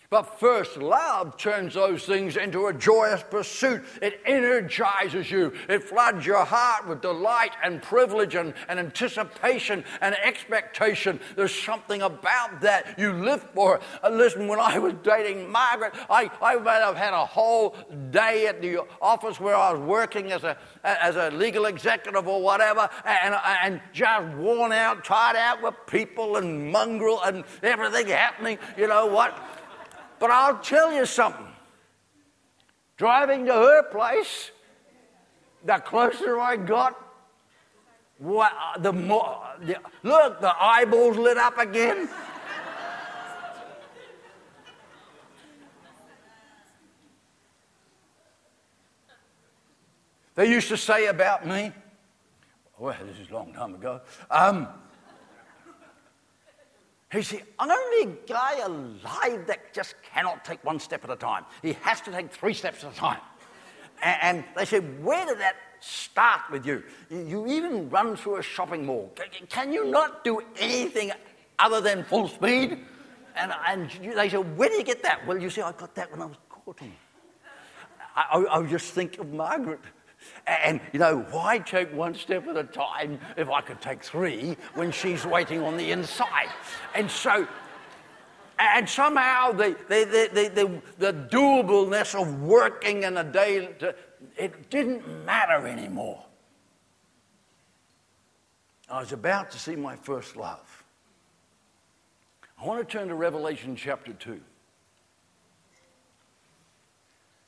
But 0.10 0.40
first 0.40 0.78
love 0.78 1.36
turns 1.36 1.74
those 1.74 2.06
things 2.06 2.38
into 2.38 2.68
a 2.68 2.74
joyous 2.74 3.24
pursuit. 3.30 3.84
It 4.02 4.22
energizes 4.26 5.30
you. 5.30 5.52
It 5.68 5.84
floods 5.84 6.26
your 6.26 6.46
heart 6.46 6.88
with 6.88 7.02
delight 7.02 7.52
and 7.62 7.82
privilege 7.82 8.36
and, 8.36 8.54
and 8.70 8.80
anticipation 8.80 9.84
and 10.00 10.16
expectation. 10.24 11.20
There's 11.36 11.54
something 11.54 12.02
about 12.04 12.62
that 12.62 12.98
you 12.98 13.12
live 13.12 13.44
for. 13.54 13.82
Uh, 14.02 14.10
listen, 14.10 14.48
when 14.48 14.62
I 14.62 14.80
was 14.80 14.94
dating 15.04 15.52
Margaret, 15.52 15.94
I, 16.10 16.32
I 16.42 16.56
might 16.56 16.80
have 16.80 16.96
had 16.96 17.14
a 17.14 17.26
whole 17.26 17.76
day 18.10 18.48
at 18.48 18.62
the 18.62 18.86
office 19.02 19.42
where 19.42 19.58
I 19.58 19.74
was 19.74 19.82
working 19.82 20.32
as 20.32 20.46
a, 20.46 20.58
as 20.86 21.18
a 21.18 21.32
legal 21.32 21.66
executive 21.66 22.26
or 22.30 22.42
whatever, 22.42 22.90
and, 23.04 23.36
and 23.62 23.82
just 23.92 24.38
worn 24.38 24.72
out, 24.72 25.04
tired 25.04 25.36
out 25.36 25.62
with 25.62 25.76
people 25.86 26.38
and 26.38 26.72
mongrel 26.72 27.22
and 27.24 27.44
everything 27.62 28.08
happening. 28.08 28.58
You 28.78 28.88
know 28.88 29.08
what? 29.08 29.38
But 30.20 30.32
I'll 30.32 30.60
tell 30.60 30.92
you 30.92 31.06
something. 31.06 31.46
Driving 32.98 33.46
to 33.46 33.54
her 33.54 33.84
place, 33.84 34.52
the 35.64 35.78
closer 35.78 36.40
I 36.40 36.58
got, 36.58 36.96
what, 38.18 38.52
the 38.80 38.92
more, 38.92 39.44
the, 39.62 39.78
look, 40.02 40.42
the 40.42 40.56
eyeballs 40.60 41.18
lit 41.18 41.38
up 41.38 41.60
again. 41.60 42.10
they 50.34 50.50
used 50.50 50.70
to 50.70 50.78
say 50.78 51.06
about 51.08 51.46
me, 51.46 51.72
well, 52.80 52.96
this 53.06 53.20
is 53.20 53.30
a 53.30 53.34
long 53.34 53.54
time 53.54 53.76
ago. 53.76 54.02
Um, 54.32 54.68
He's 57.12 57.30
the 57.30 57.42
only 57.58 58.18
guy 58.28 58.60
alive 58.60 59.48
that 59.48 59.74
just 59.74 59.96
cannot 60.14 60.44
take 60.44 60.64
one 60.66 60.80
step 60.80 61.04
at 61.06 61.10
a 61.10 61.16
time. 61.16 61.46
He 61.62 61.74
has 61.82 62.02
to 62.02 62.12
take 62.12 62.32
three 62.32 62.54
steps 62.54 62.84
at 62.84 62.92
a 62.92 62.96
time. 62.96 63.22
And, 64.04 64.44
they 64.56 64.66
said, 64.66 65.04
Where 65.04 65.26
did 65.26 65.40
that 65.40 65.56
start 65.80 66.42
with 66.52 66.66
you? 66.66 66.84
You 67.10 67.48
even 67.48 67.90
run 67.90 68.16
through 68.16 68.38
a 68.38 68.44
shopping 68.44 68.86
mall. 68.86 69.12
Can 69.50 69.72
you 69.72 69.86
not 69.86 70.24
do 70.24 70.42
anything 70.60 71.12
other 71.58 71.82
than 71.82 72.04
full 72.04 72.28
speed? 72.28 72.78
And, 73.36 73.54
and 73.68 73.90
they 74.16 74.30
said, 74.30 74.58
Where 74.58 74.70
did 74.70 74.80
you 74.80 74.84
get 74.84 75.02
that? 75.04 75.26
Well, 75.26 75.42
you 75.42 75.50
see, 75.50 75.62
I 75.62 75.72
got 75.72 75.96
that 75.96 76.12
when 76.12 76.22
I 76.22 76.26
was 76.26 76.38
courting. 76.50 76.94
I, 78.16 78.46
I 78.50 78.64
just 78.64 78.94
think 78.94 79.18
of 79.20 79.32
Margaret. 79.32 79.80
And, 80.46 80.80
you 80.94 81.00
know, 81.00 81.20
why 81.32 81.60
take 81.60 81.94
one 81.94 82.16
step 82.16 82.48
at 82.48 82.58
a 82.58 82.64
time 82.64 83.20
if 83.36 83.50
I 83.50 83.62
could 83.62 83.82
take 83.82 84.04
three 84.04 84.58
when 84.76 84.92
she's 84.92 85.26
waiting 85.26 85.62
on 85.62 85.78
the 85.78 85.92
inside? 85.92 86.50
And 86.96 87.10
so, 87.10 87.48
And 88.60 88.90
somehow 88.90 89.52
the, 89.52 89.76
the, 89.88 90.30
the, 90.34 90.50
the, 90.50 90.82
the 90.98 91.14
doableness 91.14 92.20
of 92.20 92.42
working 92.42 93.04
in 93.04 93.18
a 93.18 93.24
day, 93.24 93.70
it 94.36 94.70
didn't 94.70 95.26
matter 95.26 95.68
anymore. 95.68 96.24
I 98.90 99.00
was 99.00 99.12
about 99.12 99.52
to 99.52 99.60
see 99.60 99.76
my 99.76 99.96
first 99.96 100.36
love. 100.36 100.84
I 102.60 102.66
want 102.66 102.88
to 102.88 102.98
turn 102.98 103.10
to 103.10 103.16
Revelation 103.16 103.76
chapter 103.76 104.14
2, 104.14 104.40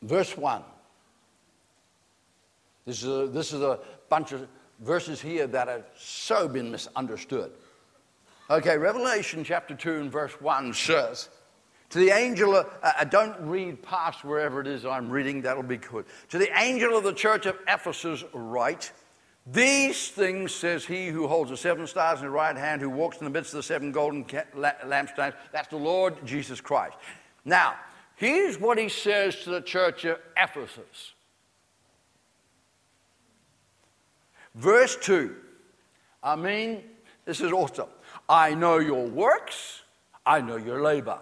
verse 0.03 0.37
1. 0.37 0.63
This 2.89 3.03
is 3.03 3.09
a, 3.09 3.27
this 3.27 3.53
is 3.53 3.61
a 3.61 3.77
bunch 4.09 4.31
of 4.31 4.47
verses 4.79 5.21
here 5.21 5.45
that 5.45 5.67
have 5.67 5.83
so 5.95 6.47
been 6.47 6.71
misunderstood. 6.71 7.51
Okay, 8.49 8.79
Revelation 8.79 9.43
chapter 9.43 9.75
2 9.75 9.97
and 9.97 10.11
verse 10.11 10.31
1 10.41 10.73
says, 10.73 11.29
To 11.91 11.99
the 11.99 12.09
angel, 12.09 12.55
of, 12.55 12.65
uh, 12.81 12.93
uh, 13.01 13.03
don't 13.03 13.39
read 13.41 13.83
past 13.83 14.23
wherever 14.23 14.59
it 14.59 14.65
is 14.65 14.87
I'm 14.87 15.07
reading, 15.11 15.43
that'll 15.43 15.61
be 15.61 15.77
good. 15.77 16.05
To 16.29 16.39
the 16.39 16.49
angel 16.59 16.97
of 16.97 17.03
the 17.03 17.13
church 17.13 17.45
of 17.45 17.59
Ephesus, 17.67 18.23
write, 18.33 18.91
These 19.45 20.07
things 20.09 20.51
says 20.51 20.83
he 20.83 21.09
who 21.09 21.27
holds 21.27 21.51
the 21.51 21.57
seven 21.57 21.85
stars 21.85 22.21
in 22.21 22.25
his 22.25 22.31
right 22.31 22.57
hand, 22.57 22.81
who 22.81 22.89
walks 22.89 23.19
in 23.19 23.25
the 23.25 23.29
midst 23.29 23.53
of 23.53 23.57
the 23.57 23.63
seven 23.63 23.91
golden 23.91 24.25
lampstands. 24.25 25.35
That's 25.51 25.67
the 25.67 25.77
Lord 25.77 26.25
Jesus 26.25 26.59
Christ. 26.59 26.97
Now, 27.45 27.75
here's 28.15 28.59
what 28.59 28.79
he 28.79 28.89
says 28.89 29.35
to 29.43 29.51
the 29.51 29.61
church 29.61 30.05
of 30.05 30.17
Ephesus. 30.35 31.13
Verse 34.55 34.97
2. 34.97 35.35
I 36.21 36.35
mean, 36.35 36.83
this 37.25 37.41
is 37.41 37.51
awesome. 37.51 37.89
I 38.27 38.53
know 38.53 38.79
your 38.79 39.07
works, 39.07 39.81
I 40.25 40.41
know 40.41 40.57
your 40.57 40.81
labor, 40.81 41.19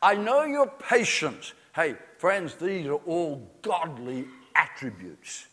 I 0.00 0.14
know 0.14 0.44
your 0.44 0.66
patience. 0.66 1.54
Hey, 1.74 1.96
friends, 2.18 2.54
these 2.54 2.86
are 2.86 3.00
all 3.06 3.50
godly 3.62 4.26
attributes. 4.54 5.46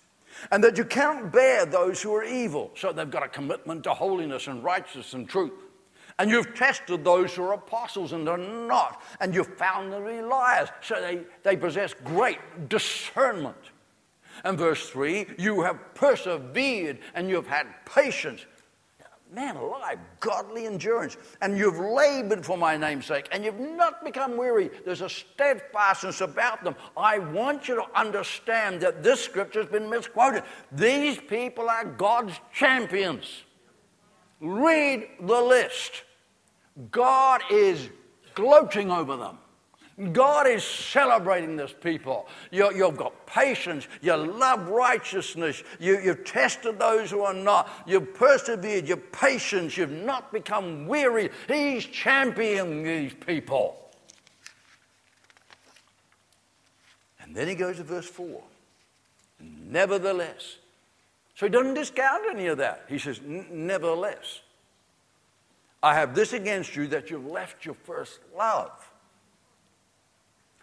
And 0.52 0.63
that 0.63 0.78
you 0.78 0.86
cannot 0.86 1.32
bear 1.32 1.65
those 1.65 2.02
who 2.02 2.13
are 2.13 2.23
evil. 2.23 2.71
So 2.75 2.91
they've 2.91 3.10
got 3.10 3.23
a 3.23 3.30
commitment 3.30 3.84
to 3.84 3.93
holiness 3.93 4.47
and 4.47 4.63
righteousness 4.63 5.13
and 5.13 5.28
truth. 5.28 5.54
And 6.17 6.30
you've 6.30 6.54
tested 6.54 7.04
those 7.04 7.34
who 7.34 7.43
are 7.43 7.54
apostles 7.54 8.12
and 8.12 8.28
are 8.28 8.38
not. 8.38 9.02
And 9.21 9.34
you've 9.34 9.58
found 9.58 9.91
them 9.91 10.04
to 10.04 10.12
be 10.12 10.21
liars. 10.21 10.69
So 10.82 11.02
they, 11.02 11.21
they 11.43 11.56
possess 11.56 11.93
great 12.04 12.69
discernment. 12.69 13.58
And 14.43 14.58
verse 14.58 14.89
3 14.89 15.25
you 15.38 15.62
have 15.62 15.93
persevered 15.95 16.99
and 17.13 17.30
you've 17.30 17.47
had 17.47 17.67
patience. 17.86 18.45
Man 19.32 19.58
alive, 19.58 19.99
godly 20.19 20.65
endurance. 20.65 21.15
And 21.41 21.56
you've 21.56 21.78
labored 21.78 22.43
for 22.43 22.58
my 22.58 22.75
name's 22.75 23.06
sake, 23.06 23.28
and 23.32 23.45
you've 23.45 23.60
not 23.60 24.04
become 24.04 24.38
weary. 24.38 24.71
There's 24.86 25.02
a 25.02 25.10
steadfastness 25.10 26.21
about 26.21 26.63
them. 26.63 26.75
I 26.97 27.19
want 27.19 27.67
you 27.67 27.75
to 27.75 27.86
understand 27.93 28.82
that 28.82 29.04
this 29.04 29.23
scripture 29.23 29.62
has 29.62 29.69
been 29.69 29.88
misquoted. 29.88 30.43
These 30.71 31.19
people 31.19 31.69
are 31.69 31.86
God's 31.86 32.39
champions. 32.52 33.43
Read 34.41 35.08
the 35.19 35.41
list. 35.41 36.04
God 36.89 37.41
is 37.52 37.89
gloating 38.34 38.89
over 38.89 39.15
them. 39.15 39.38
God 40.13 40.47
is 40.47 40.63
celebrating 40.63 41.57
this 41.57 41.73
people. 41.73 42.27
You, 42.51 42.85
have 42.85 42.95
got 42.95 43.25
patience. 43.25 43.88
You 44.01 44.15
love 44.15 44.69
righteousness. 44.69 45.62
You, 45.79 45.99
you've 45.99 46.23
tested 46.23 46.79
those 46.79 47.12
who 47.12 47.21
are 47.21 47.33
not. 47.33 47.69
You've 47.85 48.13
persevered. 48.13 48.88
You're 48.88 48.97
patient. 48.97 49.75
You've 49.75 49.91
not 49.91 50.31
become 50.31 50.88
weary. 50.88 51.29
He's 51.47 51.85
championing 51.85 52.83
these 52.83 53.13
people. 53.13 53.75
And 57.21 57.35
then 57.35 57.47
he 57.47 57.55
goes 57.55 57.75
to 57.77 57.83
verse 57.83 58.07
4. 58.07 58.41
Nevertheless. 59.41 60.57
So 61.35 61.45
he 61.45 61.49
doesn't 61.49 61.73
discount 61.73 62.23
any 62.31 62.47
of 62.47 62.57
that. 62.57 62.85
He 62.88 62.99
says, 62.99 63.19
Nevertheless, 63.25 64.41
I 65.83 65.93
have 65.93 66.15
this 66.15 66.33
against 66.33 66.75
you 66.75 66.88
that 66.88 67.09
you've 67.09 67.25
left 67.25 67.65
your 67.65 67.75
first 67.75 68.19
love. 68.35 68.88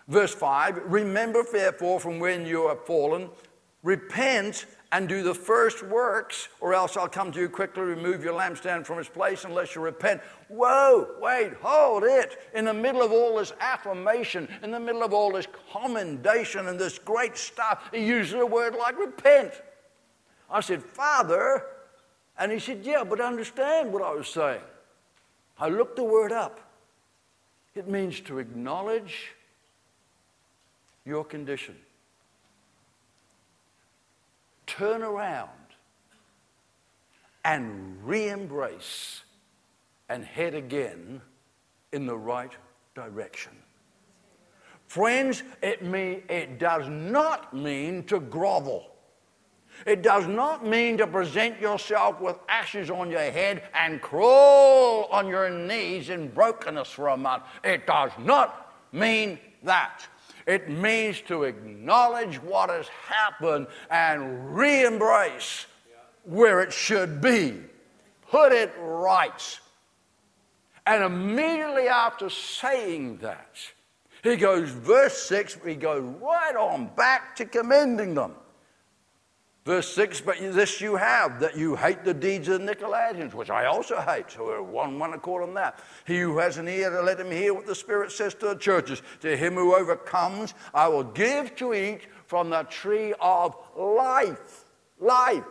Verse 0.08 0.34
5 0.34 0.82
Remember, 0.86 1.42
therefore, 1.50 2.00
from 2.00 2.18
when 2.18 2.46
you 2.46 2.68
have 2.68 2.84
fallen, 2.84 3.28
repent 3.82 4.66
and 4.92 5.08
do 5.08 5.22
the 5.22 5.34
first 5.34 5.82
works, 5.82 6.48
or 6.60 6.72
else 6.72 6.96
I'll 6.96 7.08
come 7.08 7.32
to 7.32 7.40
you 7.40 7.48
quickly, 7.48 7.82
remove 7.82 8.22
your 8.22 8.34
lampstand 8.34 8.86
from 8.86 8.98
its 8.98 9.08
place 9.08 9.44
unless 9.44 9.74
you 9.74 9.80
repent. 9.80 10.20
Whoa, 10.48 11.16
wait, 11.20 11.54
hold 11.60 12.04
it. 12.04 12.38
In 12.54 12.64
the 12.64 12.74
middle 12.74 13.02
of 13.02 13.10
all 13.10 13.38
this 13.38 13.52
affirmation, 13.60 14.48
in 14.62 14.70
the 14.70 14.80
middle 14.80 15.02
of 15.02 15.12
all 15.12 15.32
this 15.32 15.48
commendation 15.72 16.68
and 16.68 16.78
this 16.78 16.98
great 16.98 17.36
stuff, 17.36 17.90
he 17.92 18.06
uses 18.06 18.34
a 18.34 18.46
word 18.46 18.76
like 18.76 18.98
repent. 18.98 19.52
I 20.48 20.60
said, 20.60 20.82
Father, 20.82 21.64
and 22.38 22.52
he 22.52 22.60
said, 22.60 22.84
Yeah, 22.84 23.02
but 23.02 23.20
understand 23.20 23.92
what 23.92 24.02
I 24.02 24.14
was 24.14 24.28
saying. 24.28 24.62
I 25.58 25.68
looked 25.68 25.96
the 25.96 26.04
word 26.04 26.32
up. 26.32 26.60
It 27.74 27.88
means 27.88 28.20
to 28.20 28.38
acknowledge 28.38 29.34
your 31.06 31.24
condition. 31.24 31.76
Turn 34.66 35.02
around 35.02 35.50
and 37.44 37.96
re 38.02 38.28
embrace 38.28 39.22
and 40.08 40.24
head 40.24 40.54
again 40.54 41.22
in 41.92 42.06
the 42.06 42.16
right 42.16 42.52
direction. 42.94 43.52
Friends, 44.88 45.42
it, 45.62 45.82
mean, 45.82 46.22
it 46.28 46.58
does 46.58 46.88
not 46.88 47.54
mean 47.54 48.04
to 48.04 48.20
grovel. 48.20 48.90
It 49.84 50.02
does 50.02 50.26
not 50.26 50.66
mean 50.66 50.96
to 50.98 51.06
present 51.06 51.60
yourself 51.60 52.20
with 52.20 52.36
ashes 52.48 52.88
on 52.88 53.10
your 53.10 53.20
head 53.20 53.62
and 53.74 54.00
crawl 54.00 55.04
on 55.10 55.28
your 55.28 55.50
knees 55.50 56.08
in 56.08 56.28
brokenness 56.28 56.88
for 56.88 57.08
a 57.08 57.16
month. 57.16 57.42
It 57.62 57.86
does 57.86 58.12
not 58.18 58.74
mean 58.92 59.38
that. 59.64 60.06
It 60.46 60.68
means 60.68 61.20
to 61.22 61.42
acknowledge 61.42 62.40
what 62.42 62.70
has 62.70 62.86
happened 62.88 63.66
and 63.90 64.56
re 64.56 64.84
embrace 64.84 65.66
where 66.24 66.60
it 66.62 66.72
should 66.72 67.20
be. 67.20 67.60
Put 68.30 68.52
it 68.52 68.72
right. 68.80 69.60
And 70.86 71.02
immediately 71.02 71.88
after 71.88 72.30
saying 72.30 73.18
that, 73.18 73.56
he 74.22 74.36
goes, 74.36 74.70
verse 74.70 75.16
6, 75.24 75.58
he 75.66 75.74
goes 75.74 76.02
right 76.02 76.56
on 76.56 76.90
back 76.96 77.34
to 77.36 77.44
commending 77.44 78.14
them. 78.14 78.34
Verse 79.66 79.92
6, 79.94 80.20
but 80.20 80.38
this 80.38 80.80
you 80.80 80.94
have, 80.94 81.40
that 81.40 81.56
you 81.56 81.74
hate 81.74 82.04
the 82.04 82.14
deeds 82.14 82.46
of 82.46 82.60
the 82.60 82.72
Nicolaitans, 82.72 83.34
which 83.34 83.50
I 83.50 83.66
also 83.66 84.00
hate. 84.00 84.30
So 84.30 84.44
we're 84.44 84.62
one, 84.62 84.96
one 84.96 85.12
accord 85.12 85.42
on 85.42 85.54
that. 85.54 85.80
He 86.06 86.20
who 86.20 86.38
has 86.38 86.58
an 86.58 86.68
ear 86.68 87.02
let 87.02 87.18
him 87.18 87.32
hear 87.32 87.52
what 87.52 87.66
the 87.66 87.74
Spirit 87.74 88.12
says 88.12 88.32
to 88.34 88.46
the 88.46 88.54
churches. 88.54 89.02
To 89.22 89.36
him 89.36 89.54
who 89.54 89.74
overcomes, 89.74 90.54
I 90.72 90.86
will 90.86 91.02
give 91.02 91.56
to 91.56 91.74
eat 91.74 92.02
from 92.26 92.48
the 92.48 92.62
tree 92.62 93.12
of 93.20 93.56
life. 93.76 94.66
Life, 95.00 95.42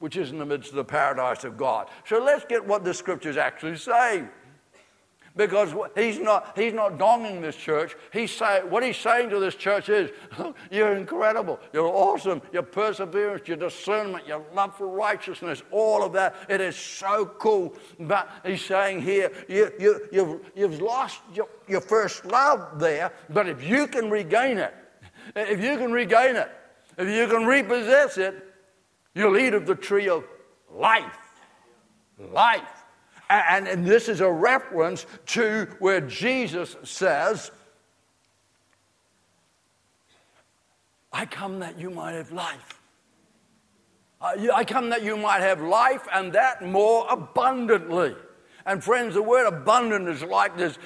which 0.00 0.18
is 0.18 0.32
in 0.32 0.38
the 0.38 0.44
midst 0.44 0.68
of 0.68 0.76
the 0.76 0.84
paradise 0.84 1.44
of 1.44 1.56
God. 1.56 1.88
So 2.04 2.22
let's 2.22 2.44
get 2.44 2.62
what 2.62 2.84
the 2.84 2.92
scriptures 2.92 3.38
actually 3.38 3.78
say 3.78 4.28
because 5.36 5.74
he's 5.94 6.18
not, 6.18 6.56
he's 6.56 6.74
not 6.74 6.98
donging 6.98 7.40
this 7.40 7.56
church. 7.56 7.96
He's 8.12 8.30
say, 8.30 8.60
what 8.68 8.82
he's 8.82 8.96
saying 8.96 9.30
to 9.30 9.40
this 9.40 9.54
church 9.54 9.88
is, 9.88 10.10
You're 10.70 10.96
incredible. 10.96 11.60
You're 11.72 11.88
awesome. 11.88 12.42
Your 12.52 12.62
perseverance, 12.62 13.46
your 13.48 13.56
discernment, 13.56 14.26
your 14.26 14.44
love 14.54 14.76
for 14.76 14.88
righteousness, 14.88 15.62
all 15.70 16.02
of 16.02 16.12
that. 16.14 16.34
It 16.48 16.60
is 16.60 16.76
so 16.76 17.26
cool. 17.26 17.74
But 17.98 18.28
he's 18.44 18.64
saying 18.64 19.02
here, 19.02 19.32
you, 19.48 19.72
you, 19.78 20.08
you've, 20.12 20.40
you've 20.54 20.80
lost 20.80 21.20
your, 21.34 21.48
your 21.68 21.80
first 21.80 22.24
love 22.24 22.78
there, 22.78 23.12
but 23.30 23.48
if 23.48 23.62
you 23.62 23.86
can 23.86 24.10
regain 24.10 24.58
it, 24.58 24.74
if 25.36 25.62
you 25.62 25.76
can 25.76 25.92
regain 25.92 26.36
it, 26.36 26.50
if 26.98 27.08
you 27.08 27.26
can 27.26 27.46
repossess 27.46 28.18
it, 28.18 28.44
you'll 29.14 29.38
eat 29.38 29.54
of 29.54 29.66
the 29.66 29.74
tree 29.74 30.08
of 30.08 30.24
life. 30.70 31.18
Life. 32.18 32.81
And, 33.32 33.66
and 33.66 33.86
this 33.86 34.08
is 34.08 34.20
a 34.20 34.30
reference 34.30 35.06
to 35.26 35.66
where 35.78 36.02
Jesus 36.02 36.76
says, 36.82 37.50
I 41.12 41.24
come 41.24 41.60
that 41.60 41.78
you 41.78 41.90
might 41.90 42.12
have 42.12 42.30
life. 42.30 42.80
I 44.20 44.64
come 44.64 44.90
that 44.90 45.02
you 45.02 45.16
might 45.16 45.40
have 45.40 45.60
life 45.60 46.06
and 46.12 46.32
that 46.34 46.62
more 46.62 47.06
abundantly. 47.10 48.14
And 48.66 48.82
friends, 48.82 49.14
the 49.14 49.22
word 49.22 49.46
abundant 49.46 50.08
is 50.08 50.22
like 50.22 50.56
this 50.56 50.78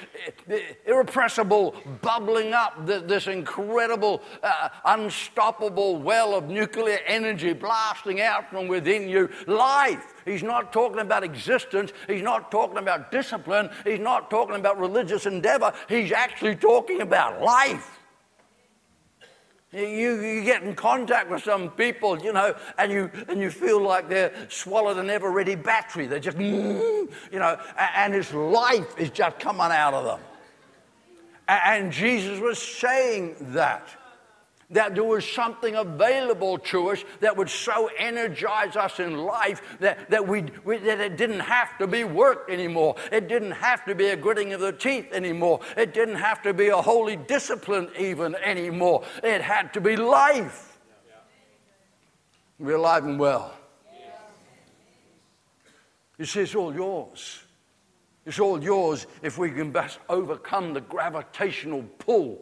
irrepressible 0.85 1.75
bubbling 2.01 2.53
up, 2.53 2.85
this 2.85 3.27
incredible, 3.27 4.21
uh, 4.43 4.69
unstoppable 4.85 5.97
well 5.97 6.35
of 6.35 6.45
nuclear 6.49 6.99
energy 7.05 7.53
blasting 7.53 8.21
out 8.21 8.49
from 8.49 8.67
within 8.67 9.07
you. 9.07 9.29
Life. 9.45 10.13
He's 10.25 10.43
not 10.43 10.73
talking 10.73 10.99
about 10.99 11.23
existence. 11.23 11.93
He's 12.07 12.21
not 12.21 12.51
talking 12.51 12.77
about 12.77 13.11
discipline. 13.11 13.69
He's 13.83 13.99
not 13.99 14.29
talking 14.29 14.55
about 14.55 14.79
religious 14.79 15.25
endeavor. 15.25 15.73
He's 15.87 16.11
actually 16.11 16.55
talking 16.55 17.01
about 17.01 17.41
life. 17.41 17.99
You, 19.77 20.19
you 20.21 20.43
get 20.43 20.63
in 20.63 20.73
contact 20.73 21.29
with 21.29 21.43
some 21.43 21.69
people, 21.69 22.17
you 22.19 22.33
know, 22.33 22.55
and 22.79 22.91
you, 22.91 23.11
and 23.27 23.39
you 23.39 23.51
feel 23.51 23.79
like 23.79 24.09
they're 24.09 24.33
swallowed 24.49 24.97
an 24.97 25.11
ever 25.11 25.29
ready 25.29 25.53
battery. 25.53 26.07
They're 26.07 26.19
just, 26.19 26.37
you 26.39 27.09
know, 27.31 27.59
and 27.77 28.11
his 28.11 28.33
life 28.33 28.97
is 28.97 29.11
just 29.11 29.37
coming 29.37 29.61
out 29.61 29.93
of 29.93 30.05
them. 30.05 30.19
And 31.47 31.91
Jesus 31.91 32.39
was 32.39 32.57
saying 32.57 33.35
that 33.53 33.87
that 34.69 34.95
there 34.95 35.03
was 35.03 35.25
something 35.25 35.75
available 35.75 36.57
to 36.57 36.89
us 36.89 37.03
that 37.21 37.37
would 37.37 37.49
so 37.49 37.89
energize 37.97 38.75
us 38.75 38.99
in 38.99 39.17
life 39.17 39.61
that, 39.79 40.09
that, 40.09 40.27
we, 40.27 40.43
we, 40.65 40.77
that 40.77 40.99
it 40.99 41.15
didn't 41.15 41.39
have 41.39 41.77
to 41.77 41.87
be 41.87 42.03
work 42.03 42.49
anymore. 42.49 42.95
It 43.11 43.29
didn't 43.29 43.51
have 43.51 43.85
to 43.85 43.95
be 43.95 44.07
a 44.07 44.17
gritting 44.17 44.51
of 44.53 44.59
the 44.59 44.73
teeth 44.73 45.13
anymore. 45.13 45.61
It 45.77 45.93
didn't 45.93 46.15
have 46.15 46.41
to 46.43 46.53
be 46.53 46.67
a 46.67 46.81
holy 46.81 47.15
discipline 47.15 47.89
even 47.97 48.35
anymore. 48.35 49.03
It 49.23 49.41
had 49.41 49.73
to 49.73 49.81
be 49.81 49.95
life. 49.95 50.79
We're 52.59 52.75
alive 52.75 53.05
and 53.05 53.19
well. 53.19 53.53
You 56.17 56.25
see, 56.25 56.41
it's 56.41 56.55
all 56.55 56.73
yours. 56.73 57.39
It's 58.25 58.39
all 58.39 58.61
yours 58.61 59.07
if 59.21 59.37
we 59.37 59.51
can 59.51 59.71
best 59.71 59.99
overcome 60.09 60.73
the 60.73 60.81
gravitational 60.81 61.83
pull 61.99 62.41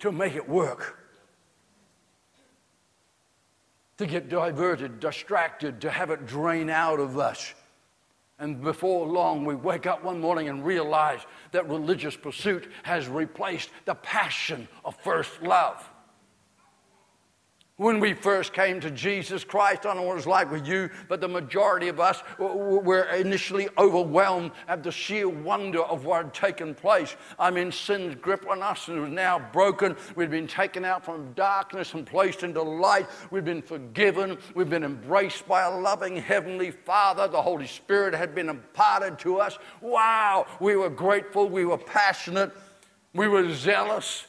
to 0.00 0.12
make 0.12 0.34
it 0.34 0.48
work. 0.48 0.98
To 3.98 4.06
get 4.06 4.28
diverted, 4.28 5.00
distracted, 5.00 5.80
to 5.82 5.90
have 5.90 6.10
it 6.10 6.26
drain 6.26 6.68
out 6.68 7.00
of 7.00 7.18
us. 7.18 7.54
And 8.38 8.60
before 8.60 9.06
long, 9.06 9.44
we 9.44 9.54
wake 9.54 9.86
up 9.86 10.02
one 10.02 10.20
morning 10.20 10.48
and 10.48 10.64
realize 10.64 11.20
that 11.52 11.68
religious 11.68 12.16
pursuit 12.16 12.70
has 12.82 13.08
replaced 13.08 13.70
the 13.84 13.94
passion 13.94 14.66
of 14.84 14.96
first 14.96 15.40
love. 15.42 15.88
When 17.76 17.98
we 17.98 18.14
first 18.14 18.52
came 18.52 18.78
to 18.82 18.90
Jesus 18.92 19.42
Christ, 19.42 19.80
I 19.80 19.88
don't 19.88 19.96
know 19.96 20.02
what 20.04 20.16
it's 20.16 20.28
like 20.28 20.48
with 20.48 20.64
you, 20.64 20.90
but 21.08 21.20
the 21.20 21.26
majority 21.26 21.88
of 21.88 21.98
us 21.98 22.22
were 22.38 23.02
initially 23.06 23.68
overwhelmed 23.76 24.52
at 24.68 24.84
the 24.84 24.92
sheer 24.92 25.28
wonder 25.28 25.82
of 25.82 26.04
what 26.04 26.22
had 26.22 26.34
taken 26.34 26.76
place. 26.76 27.16
I 27.36 27.50
mean, 27.50 27.72
sin's 27.72 28.14
grip 28.14 28.46
on 28.48 28.62
us 28.62 28.86
was 28.86 29.10
now 29.10 29.40
broken. 29.52 29.96
We'd 30.14 30.30
been 30.30 30.46
taken 30.46 30.84
out 30.84 31.04
from 31.04 31.32
darkness 31.32 31.94
and 31.94 32.06
placed 32.06 32.44
into 32.44 32.62
light. 32.62 33.08
We'd 33.32 33.44
been 33.44 33.60
forgiven. 33.60 34.38
We'd 34.54 34.70
been 34.70 34.84
embraced 34.84 35.48
by 35.48 35.62
a 35.62 35.76
loving 35.76 36.16
Heavenly 36.16 36.70
Father. 36.70 37.26
The 37.26 37.42
Holy 37.42 37.66
Spirit 37.66 38.14
had 38.14 38.36
been 38.36 38.50
imparted 38.50 39.18
to 39.20 39.40
us. 39.40 39.58
Wow! 39.80 40.46
We 40.60 40.76
were 40.76 40.90
grateful. 40.90 41.48
We 41.48 41.64
were 41.64 41.78
passionate. 41.78 42.52
We 43.14 43.26
were 43.26 43.52
zealous. 43.52 44.26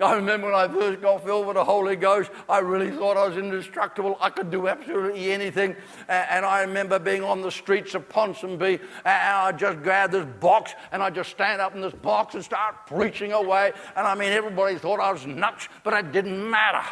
I 0.00 0.14
remember 0.14 0.46
when 0.46 0.54
I 0.54 0.68
first 0.68 1.00
got 1.00 1.24
filled 1.24 1.48
with 1.48 1.56
the 1.56 1.64
Holy 1.64 1.96
Ghost, 1.96 2.30
I 2.48 2.60
really 2.60 2.90
thought 2.92 3.16
I 3.16 3.26
was 3.26 3.36
indestructible. 3.36 4.16
I 4.20 4.30
could 4.30 4.48
do 4.48 4.68
absolutely 4.68 5.32
anything. 5.32 5.74
And 6.08 6.46
I 6.46 6.60
remember 6.60 7.00
being 7.00 7.24
on 7.24 7.42
the 7.42 7.50
streets 7.50 7.96
of 7.96 8.08
Ponsonby, 8.08 8.78
and 9.04 9.36
I 9.36 9.50
just 9.50 9.82
grabbed 9.82 10.12
this 10.12 10.26
box, 10.38 10.74
and 10.92 11.02
I 11.02 11.10
just 11.10 11.30
stand 11.30 11.60
up 11.60 11.74
in 11.74 11.80
this 11.80 11.94
box 11.94 12.36
and 12.36 12.44
start 12.44 12.86
preaching 12.86 13.32
away. 13.32 13.72
And 13.96 14.06
I 14.06 14.14
mean, 14.14 14.30
everybody 14.30 14.76
thought 14.76 15.00
I 15.00 15.10
was 15.10 15.26
nuts, 15.26 15.68
but 15.82 15.94
it 15.94 16.12
didn't 16.12 16.48
matter. 16.48 16.88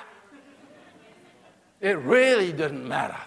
It 1.81 1.99
really 1.99 2.53
didn't 2.53 2.88
matter. 2.88 3.19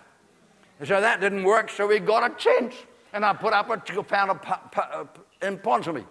So 0.84 1.00
that 1.00 1.22
didn't 1.22 1.46
work, 1.46 1.70
so 1.70 1.88
we 1.88 2.00
got 2.00 2.30
a 2.30 2.36
tent. 2.36 2.74
And 3.14 3.24
I 3.24 3.32
put 3.34 3.54
up 3.54 3.70
a, 3.70 4.04
found 4.04 4.32
a, 4.32 5.08
in 5.42 5.58
Ponsonby. 5.58 6.06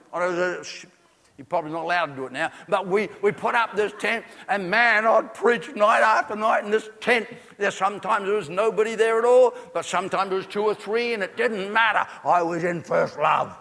You're 1.39 1.47
probably 1.47 1.71
not 1.71 1.85
allowed 1.85 2.07
to 2.07 2.17
do 2.17 2.27
it 2.27 2.33
now. 2.33 2.51
But 2.69 2.89
we, 2.89 3.09
we 3.23 3.31
put 3.31 3.55
up 3.55 3.77
this 3.77 3.93
tent, 4.01 4.25
and 4.49 4.69
man, 4.69 5.07
I'd 5.07 5.33
preach 5.35 5.73
night 5.77 6.01
after 6.01 6.35
night 6.35 6.65
in 6.65 6.71
this 6.73 6.91
tent. 7.01 7.29
There 7.59 7.71
sometimes 7.71 8.27
there 8.27 8.35
was 8.35 8.51
nobody 8.51 8.97
there 8.97 9.21
at 9.21 9.25
all, 9.25 9.55
but 9.73 9.85
sometimes 9.85 10.31
there 10.31 10.37
was 10.37 10.49
two 10.49 10.65
or 10.65 10.75
three, 10.75 11.15
and 11.15 11.23
it 11.23 11.37
didn't 11.37 11.73
matter. 11.73 12.11
I 12.25 12.43
was 12.43 12.65
in 12.65 12.83
first 12.83 13.17
love. 13.19 13.57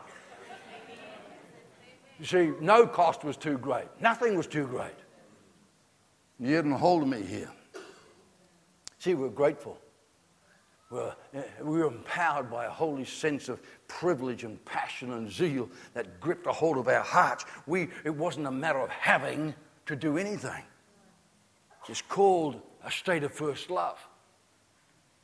You 2.19 2.25
see, 2.25 2.51
no 2.59 2.87
cost 2.87 3.23
was 3.23 3.37
too 3.37 3.59
great. 3.59 3.85
Nothing 4.01 4.35
was 4.35 4.47
too 4.47 4.65
great. 4.65 4.95
You 6.39 6.47
didn't 6.47 6.71
hold 6.71 7.07
me 7.07 7.21
here. 7.21 7.51
See, 8.97 9.13
we're 9.13 9.29
grateful. 9.29 9.77
We're, 10.89 11.13
eh, 11.33 11.43
we 11.61 11.79
were 11.79 11.87
empowered 11.87 12.49
by 12.49 12.65
a 12.65 12.69
holy 12.69 13.05
sense 13.05 13.49
of 13.49 13.61
privilege 13.87 14.43
and 14.43 14.63
passion 14.65 15.13
and 15.13 15.31
zeal 15.31 15.69
that 15.93 16.19
gripped 16.19 16.47
a 16.47 16.51
hold 16.51 16.77
of 16.77 16.87
our 16.87 17.03
hearts. 17.03 17.45
We, 17.65 17.89
it 18.03 18.15
wasn't 18.15 18.47
a 18.47 18.51
matter 18.51 18.79
of 18.79 18.89
having 18.89 19.53
to 19.85 19.95
do 19.95 20.17
anything. 20.17 20.63
It's 21.87 22.01
called 22.01 22.61
a 22.83 22.91
state 22.91 23.23
of 23.23 23.31
first 23.31 23.69
love. 23.69 23.97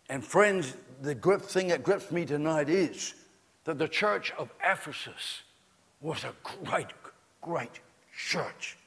And 0.10 0.24
friends, 0.24 0.76
the 1.02 1.16
grip 1.16 1.42
thing 1.42 1.70
that 1.70 1.84
grips 1.84 2.12
me 2.12 2.26
tonight 2.26 2.70
is 2.70 3.14
that 3.66 3.78
the 3.78 3.88
church 3.88 4.32
of 4.38 4.50
Ephesus 4.64 5.44
was 6.02 6.24
a 6.24 6.34
great, 6.66 6.88
great 7.42 7.80
church. 8.18 8.78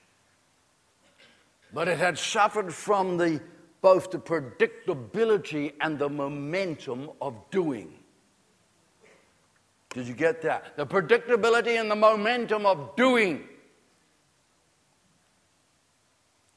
But 1.73 1.89
it 1.89 1.99
had 1.99 2.19
suffered 2.19 2.73
from 2.73 3.17
the 3.17 3.41
both 3.83 4.11
the 4.11 4.19
predictability 4.19 5.73
and 5.81 5.99
the 5.99 6.09
momentum 6.09 7.11
of 7.21 7.35
doing. 7.51 7.93
Did 9.97 10.07
you 10.07 10.13
get 10.13 10.43
that? 10.43 10.77
The 10.77 10.87
predictability 10.87 11.81
and 11.81 11.91
the 11.91 11.97
momentum 11.97 12.67
of 12.67 12.95
doing, 12.97 13.45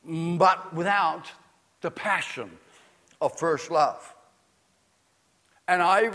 mm, 0.06 0.38
but 0.38 0.74
without 0.74 1.32
the 1.80 1.90
passion 1.90 2.52
of 3.22 3.40
first 3.40 3.72
love. 3.72 4.14
And 5.70 5.82
I, 5.82 6.12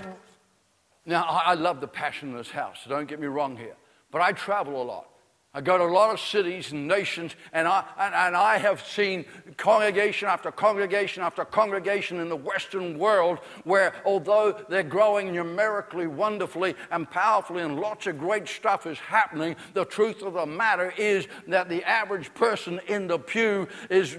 now 1.07 1.25
I 1.25 1.55
love 1.55 1.81
the 1.81 1.89
passion 1.89 2.33
in 2.33 2.37
this 2.37 2.51
house, 2.51 2.81
so 2.85 2.91
don't 2.91 3.09
get 3.09 3.19
me 3.19 3.27
wrong 3.27 3.57
here, 3.57 3.77
but 4.11 4.21
I 4.21 4.33
travel 4.33 4.83
a 4.83 4.85
lot. 4.85 5.09
I 5.57 5.61
go 5.61 5.79
to 5.79 5.85
a 5.85 5.87
lot 5.87 6.13
of 6.13 6.19
cities 6.19 6.73
and 6.73 6.89
nations, 6.89 7.37
and 7.53 7.69
I, 7.69 7.85
and, 7.97 8.13
and, 8.13 8.37
I 8.37 8.59
have 8.59 8.85
seen 8.85 9.25
congregation 9.57 10.27
after 10.27 10.51
congregation 10.51 11.23
after 11.23 11.45
congregation 11.45 12.19
in 12.19 12.29
the 12.29 12.35
Western 12.35 12.99
world 12.99 13.39
where, 13.63 13.95
although 14.05 14.59
they're 14.69 14.83
growing 14.83 15.33
numerically, 15.33 16.09
wonderfully, 16.09 16.75
and 16.91 17.09
powerfully, 17.09 17.63
and 17.63 17.79
lots 17.79 18.09
of 18.09 18.19
great 18.19 18.49
stuff 18.49 18.85
is 18.85 18.99
happening, 18.99 19.55
the 19.75 19.85
truth 19.85 20.23
of 20.23 20.35
the 20.35 20.45
matter 20.45 20.93
is 20.99 21.29
that 21.47 21.69
the 21.69 21.85
average 21.85 22.35
person 22.35 22.81
in 22.89 23.07
the 23.07 23.19
pew 23.19 23.69
is 23.91 24.17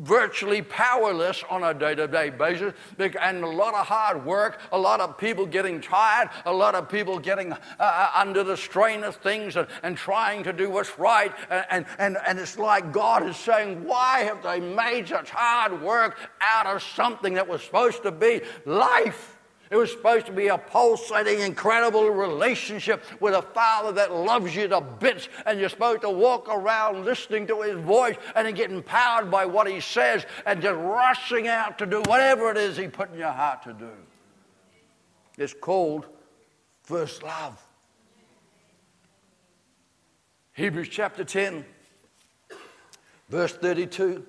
virtually 0.00 0.60
powerless 0.60 1.42
on 1.48 1.64
a 1.64 1.72
day 1.72 1.94
to 1.94 2.06
day 2.06 2.28
basis, 2.28 2.74
and 2.98 3.42
a 3.42 3.48
lot 3.48 3.72
of 3.72 3.86
hard 3.86 4.22
work, 4.26 4.60
a 4.72 4.78
lot 4.78 5.00
of 5.00 5.16
people 5.16 5.46
getting 5.46 5.80
tired, 5.80 6.28
a 6.44 6.52
lot 6.52 6.74
of 6.74 6.90
people 6.90 7.18
getting 7.18 7.54
uh, 7.54 7.56
uh 7.80 8.10
under 8.14 8.44
the 8.44 8.56
strain 8.56 9.02
of 9.02 9.16
things 9.16 9.56
and, 9.56 9.66
and 9.82 9.96
trying 9.96 10.44
to 10.44 10.57
do 10.58 10.70
what's 10.70 10.98
right. 10.98 11.32
And, 11.70 11.86
and, 11.98 12.18
and 12.26 12.38
it's 12.38 12.58
like 12.58 12.92
God 12.92 13.26
is 13.26 13.36
saying, 13.36 13.84
Why 13.84 14.20
have 14.20 14.42
they 14.42 14.60
made 14.60 15.08
such 15.08 15.30
hard 15.30 15.80
work 15.82 16.18
out 16.40 16.66
of 16.66 16.82
something 16.82 17.34
that 17.34 17.48
was 17.48 17.62
supposed 17.62 18.02
to 18.02 18.12
be 18.12 18.42
life? 18.66 19.38
It 19.70 19.76
was 19.76 19.90
supposed 19.90 20.24
to 20.26 20.32
be 20.32 20.48
a 20.48 20.56
pulsating, 20.56 21.40
incredible 21.40 22.08
relationship 22.08 23.04
with 23.20 23.34
a 23.34 23.42
father 23.42 23.92
that 23.92 24.12
loves 24.12 24.56
you 24.56 24.66
to 24.68 24.80
bits, 24.80 25.28
and 25.44 25.60
you're 25.60 25.68
supposed 25.68 26.02
to 26.02 26.10
walk 26.10 26.48
around 26.48 27.04
listening 27.04 27.46
to 27.48 27.60
his 27.60 27.78
voice 27.78 28.16
and 28.34 28.46
then 28.46 28.54
get 28.54 28.70
empowered 28.70 29.30
by 29.30 29.44
what 29.44 29.68
he 29.68 29.80
says 29.80 30.24
and 30.46 30.62
just 30.62 30.76
rushing 30.76 31.48
out 31.48 31.78
to 31.78 31.86
do 31.86 32.00
whatever 32.06 32.50
it 32.50 32.56
is 32.56 32.78
he 32.78 32.88
put 32.88 33.12
in 33.12 33.18
your 33.18 33.30
heart 33.30 33.62
to 33.64 33.74
do. 33.74 33.90
It's 35.36 35.54
called 35.54 36.06
first 36.82 37.22
love. 37.22 37.62
Hebrews 40.58 40.88
chapter 40.88 41.22
10, 41.22 41.64
verse 43.28 43.52
32. 43.52 44.26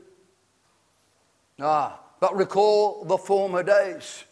Ah, 1.60 2.00
but 2.20 2.38
recall 2.38 3.04
the 3.04 3.18
former 3.18 3.64
days 3.64 4.26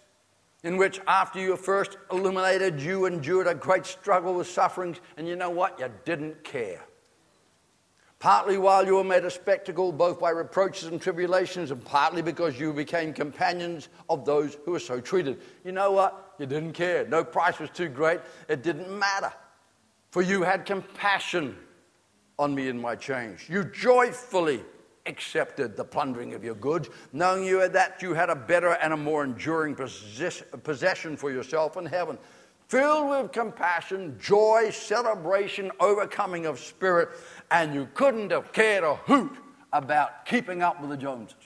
in 0.64 0.78
which, 0.78 1.02
after 1.08 1.40
you 1.40 1.50
were 1.50 1.58
first 1.58 1.98
illuminated, 2.12 2.80
you 2.80 3.08
endured 3.08 3.48
a 3.48 3.56
great 3.56 3.88
struggle 3.88 4.36
with 4.36 4.48
sufferings, 4.48 4.98
and 5.18 5.28
you 5.28 5.36
know 5.36 5.50
what? 5.50 5.80
You 5.80 5.92
didn't 6.06 6.44
care. 6.44 6.84
partly 8.20 8.60
while 8.60 8.86
you 8.86 8.98
were 8.98 9.04
made 9.04 9.26
a 9.26 9.32
spectacle, 9.32 9.92
both 9.92 10.20
by 10.20 10.30
reproaches 10.30 10.90
and 10.90 11.02
tribulations, 11.02 11.72
and 11.72 11.84
partly 11.84 12.22
because 12.22 12.60
you 12.60 12.74
became 12.74 13.12
companions 13.12 13.90
of 14.08 14.24
those 14.24 14.56
who 14.66 14.74
were 14.74 14.80
so 14.80 15.02
treated. 15.02 15.42
You 15.66 15.72
know 15.72 15.94
what? 15.94 16.36
You 16.38 16.46
didn't 16.46 16.74
care. 16.74 17.08
No 17.08 17.24
price 17.24 17.58
was 17.58 17.72
too 17.72 17.90
great. 17.90 18.20
It 18.48 18.62
didn't 18.62 18.96
matter. 19.00 19.34
For 20.12 20.22
you 20.22 20.44
had 20.44 20.64
compassion 20.64 21.58
on 22.40 22.54
me 22.54 22.68
in 22.68 22.80
my 22.80 22.96
change. 22.96 23.48
You 23.50 23.64
joyfully 23.64 24.64
accepted 25.06 25.76
the 25.78 25.84
plundering 25.84 26.34
of 26.34 26.44
your 26.44 26.56
goods, 26.56 26.90
knowing 27.14 27.46
you 27.46 27.68
that 27.68 28.02
you 28.02 28.14
had 28.14 28.30
a 28.30 28.36
better 28.36 28.74
and 28.74 28.94
a 28.94 28.98
more 28.98 29.24
enduring 29.24 29.76
possession 29.76 31.18
for 31.18 31.32
yourself 31.32 31.78
in 31.78 31.86
heaven. 31.86 32.18
Filled 32.68 33.10
with 33.10 33.32
compassion, 33.32 34.18
joy, 34.20 34.70
celebration, 34.72 35.72
overcoming 35.80 36.46
of 36.46 36.60
spirit, 36.60 37.10
and 37.50 37.74
you 37.74 37.88
couldn't 37.94 38.32
have 38.32 38.52
cared 38.52 38.84
a 38.84 38.96
hoot 38.96 39.32
about 39.72 40.26
keeping 40.26 40.62
up 40.62 40.82
with 40.82 40.90
the 40.90 40.98
Joneses. 40.98 41.38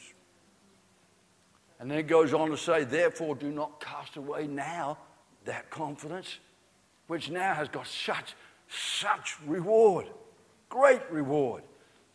And 1.79 1.89
then 1.89 1.99
it 1.99 2.07
goes 2.07 2.33
on 2.33 2.49
to 2.49 2.57
say, 2.57 2.83
therefore, 2.83 3.35
do 3.35 3.51
not 3.51 3.79
cast 3.79 4.17
away 4.17 4.47
now 4.47 4.97
that 5.45 5.69
confidence, 5.69 6.39
which 7.05 7.29
now 7.29 7.53
has 7.53 7.69
got 7.69 7.85
such, 7.85 8.35
such 8.67 9.37
reward, 9.45 10.07
great 10.71 11.01
reward 11.11 11.63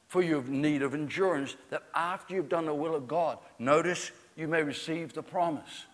for 0.08 0.22
your 0.22 0.42
need 0.42 0.82
of 0.82 0.94
endurance, 0.94 1.56
that 1.70 1.82
after 1.94 2.34
you've 2.34 2.48
done 2.48 2.64
the 2.64 2.74
will 2.74 2.94
of 2.94 3.06
God, 3.06 3.38
notice 3.58 4.10
you 4.34 4.48
may 4.48 4.62
receive 4.62 5.12
the 5.12 5.22
promise. 5.22 5.84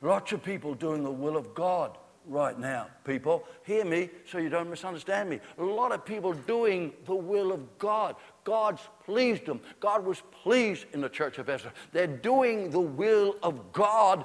Lots 0.00 0.32
of 0.32 0.42
people 0.42 0.74
doing 0.74 1.02
the 1.02 1.10
will 1.10 1.36
of 1.36 1.54
God 1.54 1.98
right 2.26 2.58
now, 2.58 2.88
people. 3.04 3.44
Hear 3.64 3.84
me 3.84 4.10
so 4.30 4.38
you 4.38 4.48
don't 4.48 4.70
misunderstand 4.70 5.28
me. 5.30 5.40
A 5.58 5.64
lot 5.64 5.92
of 5.92 6.04
people 6.04 6.32
doing 6.32 6.92
the 7.06 7.14
will 7.14 7.52
of 7.52 7.78
God. 7.78 8.14
God's 8.44 8.82
pleased 9.04 9.46
them. 9.46 9.60
God 9.80 10.04
was 10.04 10.22
pleased 10.42 10.86
in 10.92 11.00
the 11.00 11.08
church 11.08 11.38
of 11.38 11.48
Ephesus. 11.48 11.72
They're 11.92 12.06
doing 12.06 12.70
the 12.70 12.80
will 12.80 13.36
of 13.42 13.72
God. 13.72 14.24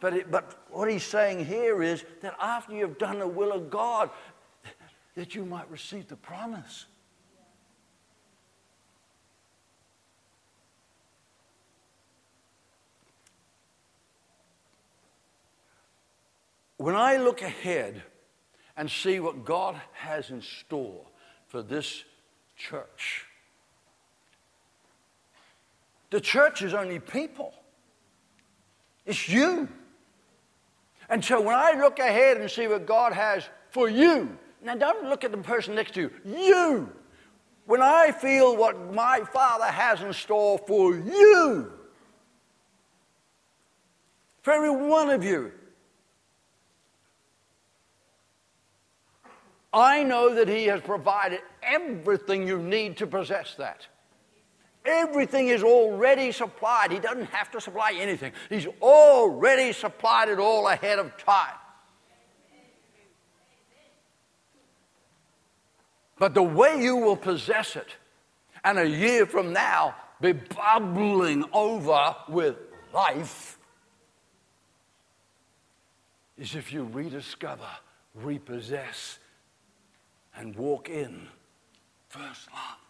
But, 0.00 0.14
it, 0.14 0.30
but 0.30 0.64
what 0.70 0.90
he's 0.90 1.04
saying 1.04 1.44
here 1.46 1.82
is 1.82 2.04
that 2.22 2.34
after 2.40 2.74
you've 2.74 2.98
done 2.98 3.18
the 3.18 3.28
will 3.28 3.52
of 3.52 3.70
God, 3.70 4.10
that 5.18 5.34
you 5.34 5.44
might 5.44 5.68
receive 5.68 6.06
the 6.06 6.14
promise. 6.14 6.86
When 16.76 16.94
I 16.94 17.16
look 17.16 17.42
ahead 17.42 18.00
and 18.76 18.88
see 18.88 19.18
what 19.18 19.44
God 19.44 19.74
has 19.94 20.30
in 20.30 20.40
store 20.40 21.04
for 21.48 21.62
this 21.62 22.04
church, 22.56 23.26
the 26.10 26.20
church 26.20 26.62
is 26.62 26.74
only 26.74 27.00
people. 27.00 27.52
It's 29.04 29.28
you. 29.28 29.68
And 31.08 31.24
so 31.24 31.40
when 31.40 31.56
I 31.56 31.72
look 31.72 31.98
ahead 31.98 32.36
and 32.36 32.48
see 32.48 32.68
what 32.68 32.86
God 32.86 33.12
has 33.14 33.42
for 33.70 33.88
you, 33.88 34.38
now 34.62 34.74
don't 34.74 35.08
look 35.08 35.24
at 35.24 35.32
the 35.32 35.38
person 35.38 35.74
next 35.74 35.94
to 35.94 36.02
you, 36.02 36.10
you. 36.24 36.92
When 37.66 37.82
I 37.82 38.12
feel 38.12 38.56
what 38.56 38.94
my 38.94 39.20
Father 39.32 39.66
has 39.66 40.00
in 40.00 40.12
store 40.12 40.58
for 40.58 40.94
you, 40.94 41.70
for 44.42 44.52
every 44.52 44.70
one 44.70 45.10
of 45.10 45.22
you, 45.22 45.52
I 49.72 50.02
know 50.02 50.34
that 50.34 50.48
He 50.48 50.64
has 50.64 50.80
provided 50.80 51.40
everything 51.62 52.48
you 52.48 52.58
need 52.58 52.96
to 52.98 53.06
possess 53.06 53.54
that. 53.56 53.86
Everything 54.84 55.48
is 55.48 55.62
already 55.62 56.32
supplied. 56.32 56.90
He 56.90 56.98
doesn't 56.98 57.26
have 57.26 57.50
to 57.50 57.60
supply 57.60 57.92
anything. 57.98 58.32
He's 58.48 58.66
already 58.80 59.72
supplied 59.72 60.30
it 60.30 60.38
all 60.38 60.66
ahead 60.66 60.98
of 60.98 61.16
time. 61.18 61.54
But 66.18 66.34
the 66.34 66.42
way 66.42 66.82
you 66.82 66.96
will 66.96 67.16
possess 67.16 67.76
it, 67.76 67.88
and 68.64 68.78
a 68.78 68.88
year 68.88 69.24
from 69.26 69.52
now 69.52 69.94
be 70.20 70.32
bubbling 70.32 71.44
over 71.52 72.16
with 72.28 72.56
life, 72.92 73.58
is 76.36 76.54
if 76.54 76.72
you 76.72 76.84
rediscover, 76.84 77.68
repossess, 78.14 79.18
and 80.36 80.54
walk 80.56 80.88
in 80.88 81.28
first 82.08 82.48
love. 82.52 82.87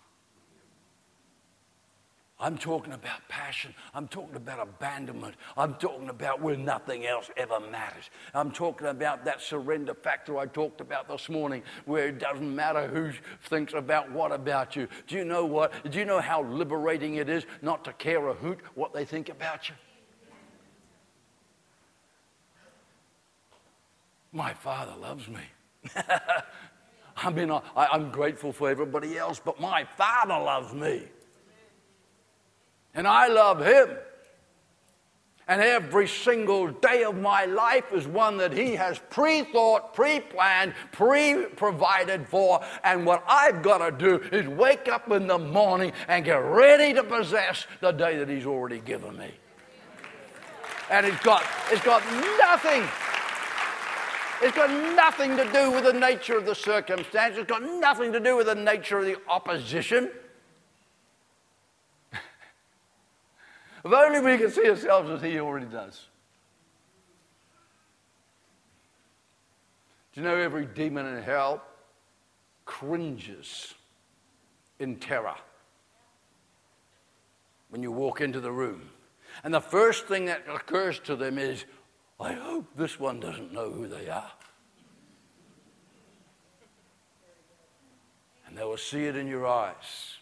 I'm 2.40 2.56
talking 2.56 2.92
about 2.92 3.26
passion. 3.28 3.74
I'm 3.92 4.06
talking 4.06 4.36
about 4.36 4.60
abandonment. 4.60 5.34
I'm 5.56 5.74
talking 5.74 6.08
about 6.08 6.40
where 6.40 6.56
nothing 6.56 7.04
else 7.04 7.30
ever 7.36 7.58
matters. 7.58 8.10
I'm 8.32 8.52
talking 8.52 8.86
about 8.86 9.24
that 9.24 9.40
surrender 9.40 9.92
factor 9.92 10.38
I 10.38 10.46
talked 10.46 10.80
about 10.80 11.08
this 11.08 11.28
morning, 11.28 11.64
where 11.84 12.08
it 12.08 12.20
doesn't 12.20 12.54
matter 12.54 12.86
who 12.86 13.10
thinks 13.48 13.74
about 13.74 14.12
what 14.12 14.30
about 14.30 14.76
you. 14.76 14.86
Do 15.08 15.16
you 15.16 15.24
know 15.24 15.44
what? 15.44 15.90
Do 15.90 15.98
you 15.98 16.04
know 16.04 16.20
how 16.20 16.44
liberating 16.44 17.16
it 17.16 17.28
is 17.28 17.44
not 17.60 17.84
to 17.86 17.92
care 17.94 18.28
a 18.28 18.34
hoot 18.34 18.60
what 18.74 18.94
they 18.94 19.04
think 19.04 19.30
about 19.30 19.68
you? 19.68 19.74
My 24.30 24.54
father 24.54 24.94
loves 25.00 25.26
me. 25.26 25.40
I 27.16 27.30
mean, 27.30 27.50
I, 27.50 27.60
I'm 27.74 28.12
grateful 28.12 28.52
for 28.52 28.70
everybody 28.70 29.18
else, 29.18 29.40
but 29.44 29.60
my 29.60 29.84
Father 29.96 30.38
loves 30.38 30.72
me. 30.72 31.02
And 32.98 33.06
I 33.06 33.28
love 33.28 33.64
Him. 33.64 33.90
And 35.46 35.62
every 35.62 36.08
single 36.08 36.66
day 36.66 37.04
of 37.04 37.16
my 37.16 37.44
life 37.44 37.84
is 37.92 38.08
one 38.08 38.38
that 38.38 38.52
He 38.52 38.74
has 38.74 39.00
pre 39.08 39.44
thought, 39.44 39.94
pre 39.94 40.18
planned, 40.18 40.74
pre 40.90 41.46
provided 41.54 42.26
for. 42.26 42.60
And 42.82 43.06
what 43.06 43.22
I've 43.28 43.62
got 43.62 43.78
to 43.78 43.92
do 43.92 44.16
is 44.36 44.48
wake 44.48 44.88
up 44.88 45.12
in 45.12 45.28
the 45.28 45.38
morning 45.38 45.92
and 46.08 46.24
get 46.24 46.38
ready 46.38 46.92
to 46.92 47.04
possess 47.04 47.68
the 47.80 47.92
day 47.92 48.18
that 48.18 48.28
He's 48.28 48.46
already 48.46 48.80
given 48.80 49.16
me. 49.16 49.30
And 50.90 51.06
it's 51.06 51.22
got, 51.22 51.44
it's 51.70 51.84
got 51.84 52.02
nothing 52.40 52.82
it's 54.40 54.56
got 54.56 54.70
nothing 54.94 55.36
to 55.36 55.44
do 55.52 55.70
with 55.70 55.84
the 55.84 55.92
nature 55.92 56.36
of 56.36 56.46
the 56.46 56.54
circumstance. 56.54 57.36
It's 57.36 57.48
got 57.48 57.62
nothing 57.62 58.12
to 58.12 58.20
do 58.20 58.36
with 58.36 58.46
the 58.46 58.54
nature 58.54 58.98
of 58.98 59.04
the 59.04 59.16
opposition. 59.28 60.10
If 63.84 63.92
only 63.92 64.20
we 64.20 64.38
could 64.38 64.52
see 64.52 64.68
ourselves 64.68 65.10
as 65.10 65.22
he 65.22 65.38
already 65.38 65.66
does. 65.66 66.06
Do 70.12 70.20
you 70.20 70.26
know 70.26 70.36
every 70.36 70.66
demon 70.66 71.06
in 71.06 71.22
hell 71.22 71.62
cringes 72.64 73.74
in 74.78 74.96
terror 74.96 75.36
when 77.70 77.82
you 77.82 77.92
walk 77.92 78.20
into 78.20 78.40
the 78.40 78.50
room? 78.50 78.90
And 79.44 79.54
the 79.54 79.60
first 79.60 80.06
thing 80.06 80.24
that 80.26 80.42
occurs 80.48 80.98
to 81.00 81.14
them 81.14 81.38
is, 81.38 81.64
I 82.18 82.32
hope 82.32 82.66
this 82.76 82.98
one 82.98 83.20
doesn't 83.20 83.52
know 83.52 83.70
who 83.70 83.86
they 83.86 84.08
are. 84.08 84.32
And 88.46 88.56
they 88.56 88.64
will 88.64 88.76
see 88.76 89.04
it 89.04 89.14
in 89.14 89.28
your 89.28 89.46
eyes. 89.46 90.16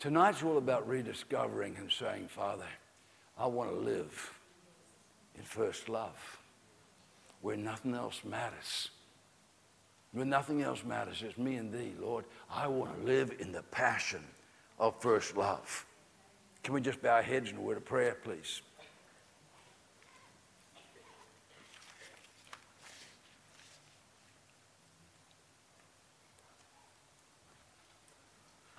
Tonight's 0.00 0.42
all 0.42 0.56
about 0.56 0.88
rediscovering 0.88 1.76
and 1.76 1.92
saying, 1.92 2.26
Father, 2.28 2.64
I 3.38 3.46
want 3.46 3.68
to 3.68 3.76
live 3.76 4.32
in 5.36 5.44
first 5.44 5.90
love 5.90 6.38
where 7.42 7.56
nothing 7.56 7.94
else 7.94 8.22
matters. 8.24 8.88
When 10.12 10.30
nothing 10.30 10.62
else 10.62 10.82
matters, 10.84 11.22
it's 11.22 11.36
me 11.36 11.56
and 11.56 11.70
thee, 11.70 11.92
Lord. 12.00 12.24
I 12.50 12.66
want 12.66 12.98
to 12.98 13.04
live 13.04 13.36
in 13.40 13.52
the 13.52 13.62
passion 13.64 14.24
of 14.78 14.98
first 15.02 15.36
love. 15.36 15.84
Can 16.62 16.72
we 16.72 16.80
just 16.80 17.02
bow 17.02 17.16
our 17.16 17.22
heads 17.22 17.50
in 17.50 17.58
a 17.58 17.60
word 17.60 17.76
of 17.76 17.84
prayer, 17.84 18.16
please? 18.24 18.62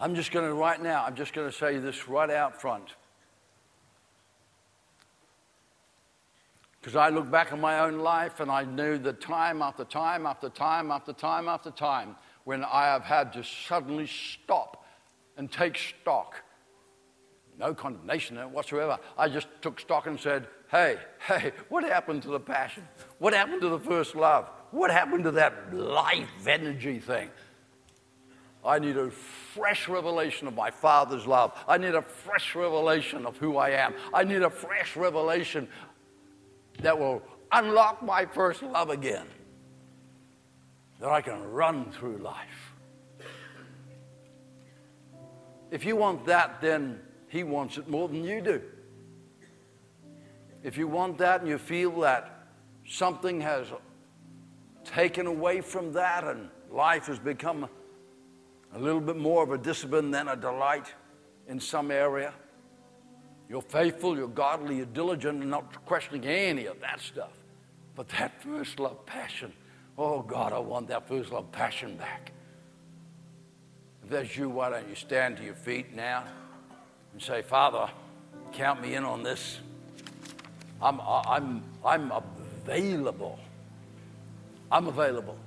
I'm 0.01 0.15
just 0.15 0.31
going 0.31 0.47
to, 0.47 0.53
right 0.55 0.81
now, 0.81 1.05
I'm 1.05 1.15
just 1.15 1.31
going 1.31 1.47
to 1.47 1.55
say 1.55 1.77
this 1.77 2.09
right 2.09 2.31
out 2.31 2.59
front. 2.59 2.95
Because 6.79 6.95
I 6.95 7.09
look 7.09 7.29
back 7.29 7.53
on 7.53 7.61
my 7.61 7.81
own 7.81 7.99
life 7.99 8.39
and 8.39 8.49
I 8.49 8.63
knew 8.63 8.97
that 8.97 9.21
time 9.21 9.61
after 9.61 9.83
time 9.83 10.25
after 10.25 10.49
time 10.49 10.89
after 10.89 11.13
time 11.13 11.47
after 11.47 11.69
time 11.69 12.15
when 12.45 12.63
I 12.63 12.85
have 12.85 13.03
had 13.03 13.31
to 13.33 13.43
suddenly 13.43 14.07
stop 14.07 14.83
and 15.37 15.51
take 15.51 15.77
stock. 15.77 16.41
No 17.59 17.75
condemnation 17.75 18.37
whatsoever. 18.37 18.97
I 19.19 19.29
just 19.29 19.49
took 19.61 19.79
stock 19.79 20.07
and 20.07 20.19
said, 20.19 20.47
hey, 20.71 20.97
hey, 21.27 21.51
what 21.69 21.83
happened 21.83 22.23
to 22.23 22.29
the 22.29 22.39
passion? 22.39 22.87
What 23.19 23.35
happened 23.35 23.61
to 23.61 23.69
the 23.69 23.79
first 23.79 24.15
love? 24.15 24.49
What 24.71 24.89
happened 24.89 25.25
to 25.25 25.31
that 25.31 25.71
life 25.75 26.47
energy 26.47 26.97
thing? 26.97 27.29
I 28.63 28.79
need 28.79 28.97
a 28.97 29.09
fresh 29.09 29.87
revelation 29.87 30.47
of 30.47 30.55
my 30.55 30.69
Father's 30.69 31.25
love. 31.25 31.57
I 31.67 31.77
need 31.77 31.95
a 31.95 32.01
fresh 32.01 32.55
revelation 32.55 33.25
of 33.25 33.37
who 33.37 33.57
I 33.57 33.71
am. 33.71 33.93
I 34.13 34.23
need 34.23 34.43
a 34.43 34.49
fresh 34.49 34.95
revelation 34.95 35.67
that 36.81 36.97
will 36.97 37.21
unlock 37.51 38.03
my 38.03 38.25
first 38.25 38.61
love 38.61 38.89
again, 38.89 39.25
that 40.99 41.09
I 41.09 41.21
can 41.21 41.43
run 41.51 41.91
through 41.91 42.17
life. 42.17 42.73
If 45.71 45.85
you 45.85 45.95
want 45.95 46.25
that, 46.25 46.61
then 46.61 46.99
He 47.29 47.43
wants 47.43 47.77
it 47.77 47.89
more 47.89 48.07
than 48.07 48.23
you 48.23 48.41
do. 48.41 48.61
If 50.63 50.77
you 50.77 50.87
want 50.87 51.17
that 51.17 51.41
and 51.41 51.49
you 51.49 51.57
feel 51.57 52.01
that 52.01 52.45
something 52.87 53.41
has 53.41 53.67
taken 54.85 55.25
away 55.25 55.61
from 55.61 55.93
that 55.93 56.23
and 56.23 56.49
life 56.69 57.07
has 57.07 57.17
become 57.17 57.67
a 58.73 58.79
little 58.79 59.01
bit 59.01 59.17
more 59.17 59.43
of 59.43 59.51
a 59.51 59.57
discipline 59.57 60.11
than 60.11 60.27
a 60.27 60.35
delight 60.35 60.93
in 61.47 61.59
some 61.59 61.91
area. 61.91 62.33
You're 63.49 63.61
faithful, 63.61 64.15
you're 64.17 64.29
godly, 64.29 64.77
you're 64.77 64.85
diligent, 64.85 65.41
and 65.41 65.51
not 65.51 65.85
questioning 65.85 66.23
any 66.25 66.67
of 66.67 66.79
that 66.79 67.01
stuff. 67.01 67.33
But 67.95 68.07
that 68.09 68.41
first 68.41 68.79
love 68.79 69.05
passion, 69.05 69.51
oh 69.97 70.21
God, 70.21 70.53
I 70.53 70.59
want 70.59 70.87
that 70.87 71.07
first 71.07 71.31
love 71.31 71.51
passion 71.51 71.97
back. 71.97 72.31
If 74.03 74.09
that's 74.09 74.37
you, 74.37 74.49
why 74.49 74.69
don't 74.69 74.87
you 74.87 74.95
stand 74.95 75.37
to 75.37 75.43
your 75.43 75.55
feet 75.55 75.93
now 75.93 76.23
and 77.11 77.21
say, 77.21 77.41
Father, 77.41 77.89
count 78.53 78.81
me 78.81 78.95
in 78.95 79.03
on 79.03 79.21
this. 79.21 79.59
I'm, 80.81 80.99
I'm, 81.01 81.63
I'm 81.85 82.11
available. 82.11 83.37
I'm 84.71 84.87
available. 84.87 85.37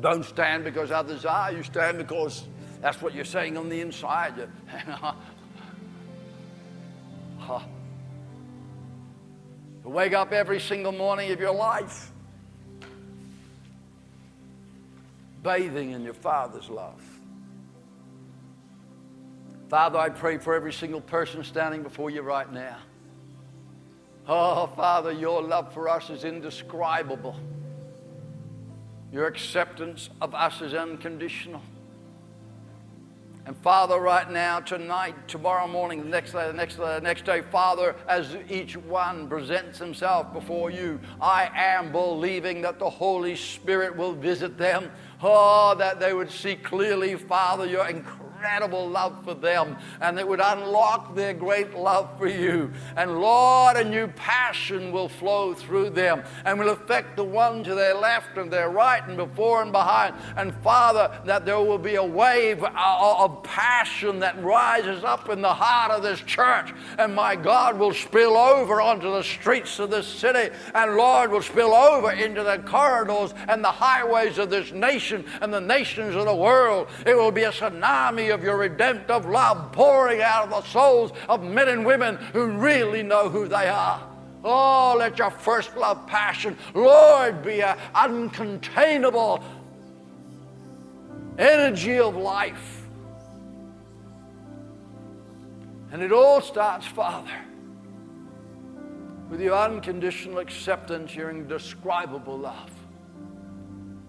Don't 0.00 0.24
stand 0.24 0.64
because 0.64 0.90
others 0.90 1.24
are. 1.24 1.52
You 1.52 1.62
stand 1.62 1.98
because 1.98 2.44
that's 2.80 3.02
what 3.02 3.14
you're 3.14 3.24
saying 3.24 3.56
on 3.56 3.68
the 3.68 3.80
inside. 3.80 4.48
to 7.44 7.60
wake 9.88 10.12
up 10.12 10.32
every 10.32 10.60
single 10.60 10.92
morning 10.92 11.32
of 11.32 11.40
your 11.40 11.54
life, 11.54 12.12
bathing 15.42 15.90
in 15.92 16.02
your 16.02 16.14
Father's 16.14 16.68
love. 16.68 17.02
Father, 19.68 19.98
I 19.98 20.08
pray 20.08 20.38
for 20.38 20.54
every 20.54 20.72
single 20.72 21.00
person 21.00 21.44
standing 21.44 21.82
before 21.82 22.08
you 22.08 22.22
right 22.22 22.50
now. 22.50 22.78
Oh, 24.26 24.66
Father, 24.68 25.10
your 25.12 25.42
love 25.42 25.72
for 25.74 25.88
us 25.88 26.08
is 26.10 26.24
indescribable. 26.24 27.36
Your 29.12 29.26
acceptance 29.26 30.10
of 30.20 30.34
us 30.34 30.60
is 30.60 30.74
unconditional. 30.74 31.62
And 33.46 33.56
Father, 33.56 33.98
right 33.98 34.30
now, 34.30 34.60
tonight, 34.60 35.14
tomorrow 35.26 35.66
morning, 35.66 36.00
the 36.00 36.08
next 36.10 36.32
day, 36.32 36.46
the 36.46 36.52
next 36.52 36.76
day, 36.76 36.96
the 36.96 37.00
next 37.00 37.24
day, 37.24 37.40
Father, 37.40 37.96
as 38.06 38.36
each 38.50 38.76
one 38.76 39.26
presents 39.26 39.78
himself 39.78 40.34
before 40.34 40.70
you, 40.70 41.00
I 41.18 41.50
am 41.54 41.90
believing 41.90 42.60
that 42.60 42.78
the 42.78 42.90
Holy 42.90 43.34
Spirit 43.34 43.96
will 43.96 44.12
visit 44.12 44.58
them. 44.58 44.90
Oh, 45.22 45.74
that 45.78 45.98
they 45.98 46.12
would 46.12 46.30
see 46.30 46.56
clearly, 46.56 47.14
Father, 47.14 47.64
your 47.64 47.88
incredible 47.88 48.27
incredible 48.38 48.88
love 48.88 49.24
for 49.24 49.34
them 49.34 49.76
and 50.00 50.16
it 50.16 50.26
would 50.26 50.40
unlock 50.40 51.14
their 51.16 51.34
great 51.34 51.74
love 51.74 52.08
for 52.18 52.28
you. 52.28 52.70
And 52.96 53.20
Lord, 53.20 53.76
a 53.76 53.82
new 53.82 54.06
passion 54.06 54.92
will 54.92 55.08
flow 55.08 55.54
through 55.54 55.90
them 55.90 56.22
and 56.44 56.56
will 56.56 56.68
affect 56.68 57.16
the 57.16 57.24
one 57.24 57.64
to 57.64 57.74
their 57.74 57.94
left 57.94 58.38
and 58.38 58.48
their 58.48 58.70
right 58.70 59.02
and 59.08 59.16
before 59.16 59.62
and 59.62 59.72
behind. 59.72 60.14
And 60.36 60.54
Father, 60.62 61.20
that 61.24 61.46
there 61.46 61.58
will 61.58 61.78
be 61.78 61.96
a 61.96 62.04
wave 62.04 62.62
of 62.62 63.42
passion 63.42 64.20
that 64.20 64.40
rises 64.42 65.02
up 65.02 65.28
in 65.28 65.42
the 65.42 65.52
heart 65.52 65.90
of 65.90 66.04
this 66.04 66.20
church. 66.20 66.72
And 66.96 67.16
my 67.16 67.34
God 67.34 67.76
will 67.76 67.92
spill 67.92 68.36
over 68.36 68.80
onto 68.80 69.10
the 69.10 69.22
streets 69.22 69.80
of 69.80 69.90
this 69.90 70.06
city. 70.06 70.54
And 70.76 70.94
Lord 70.94 71.32
will 71.32 71.42
spill 71.42 71.74
over 71.74 72.12
into 72.12 72.44
the 72.44 72.58
corridors 72.58 73.34
and 73.48 73.64
the 73.64 73.72
highways 73.72 74.38
of 74.38 74.48
this 74.48 74.70
nation 74.70 75.24
and 75.42 75.52
the 75.52 75.60
nations 75.60 76.14
of 76.14 76.24
the 76.24 76.34
world. 76.34 76.86
It 77.04 77.16
will 77.16 77.32
be 77.32 77.42
a 77.42 77.50
tsunami 77.50 78.27
of 78.30 78.42
your 78.42 78.56
redemptive 78.56 79.26
love 79.26 79.72
pouring 79.72 80.20
out 80.22 80.44
of 80.44 80.50
the 80.50 80.70
souls 80.70 81.12
of 81.28 81.42
men 81.42 81.68
and 81.68 81.84
women 81.84 82.16
who 82.32 82.46
really 82.46 83.02
know 83.02 83.28
who 83.28 83.48
they 83.48 83.68
are. 83.68 84.08
Oh, 84.44 84.94
let 84.98 85.18
your 85.18 85.30
first 85.30 85.76
love 85.76 86.06
passion, 86.06 86.56
Lord, 86.74 87.42
be 87.42 87.60
an 87.62 87.76
uncontainable 87.94 89.42
energy 91.38 91.98
of 91.98 92.16
life. 92.16 92.82
And 95.90 96.02
it 96.02 96.12
all 96.12 96.40
starts, 96.40 96.86
Father, 96.86 97.30
with 99.30 99.40
your 99.40 99.56
unconditional 99.56 100.38
acceptance, 100.38 101.14
your 101.14 101.30
indescribable 101.30 102.38
love. 102.38 102.70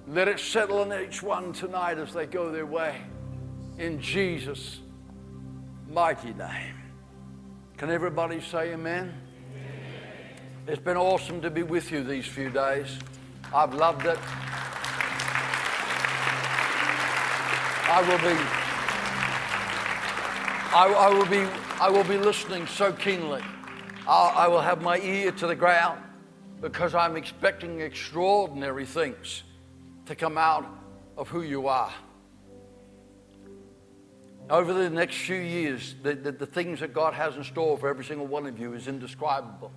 Let 0.07 0.27
it 0.27 0.39
settle 0.39 0.79
on 0.79 0.93
each 0.93 1.23
one 1.23 1.53
tonight 1.53 1.97
as 1.97 2.13
they 2.13 2.25
go 2.25 2.51
their 2.51 2.65
way 2.65 3.01
in 3.79 4.01
Jesus' 4.01 4.79
mighty 5.89 6.33
name. 6.33 6.75
Can 7.77 7.89
everybody 7.89 8.41
say 8.41 8.73
amen? 8.73 9.13
amen? 9.13 9.13
It's 10.67 10.81
been 10.81 10.97
awesome 10.97 11.41
to 11.41 11.49
be 11.49 11.63
with 11.63 11.89
you 11.89 12.03
these 12.03 12.25
few 12.25 12.49
days. 12.49 12.99
I've 13.53 13.73
loved 13.73 14.05
it. 14.05 14.19
I 17.91 18.01
will 18.01 18.17
be 18.19 18.37
I, 20.71 20.93
I 20.93 21.09
will 21.09 21.25
be 21.25 21.47
I 21.81 21.89
will 21.89 22.03
be 22.03 22.17
listening 22.17 22.67
so 22.67 22.91
keenly. 22.91 23.41
I'll, 24.05 24.37
I 24.37 24.47
will 24.47 24.61
have 24.61 24.81
my 24.81 24.99
ear 24.99 25.31
to 25.31 25.47
the 25.47 25.55
ground 25.55 26.03
because 26.59 26.93
I'm 26.93 27.15
expecting 27.15 27.79
extraordinary 27.79 28.85
things 28.85 29.43
to 30.05 30.15
come 30.15 30.37
out 30.37 30.65
of 31.17 31.29
who 31.29 31.41
you 31.41 31.67
are 31.67 31.93
over 34.49 34.73
the 34.73 34.89
next 34.89 35.17
few 35.17 35.37
years, 35.37 35.95
the, 36.01 36.15
the, 36.15 36.31
the, 36.31 36.45
things 36.45 36.79
that 36.79 36.93
God 36.93 37.13
has 37.13 37.35
in 37.35 37.43
store 37.43 37.77
for 37.77 37.87
every 37.87 38.03
single 38.03 38.25
one 38.25 38.47
of 38.47 38.59
you 38.59 38.73
is 38.73 38.87
indescribable. 38.87 39.71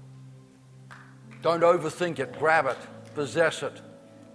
Don't 1.42 1.62
overthink 1.62 2.18
it, 2.18 2.38
grab 2.38 2.66
it, 2.66 2.78
possess 3.14 3.62
it. 3.62 3.82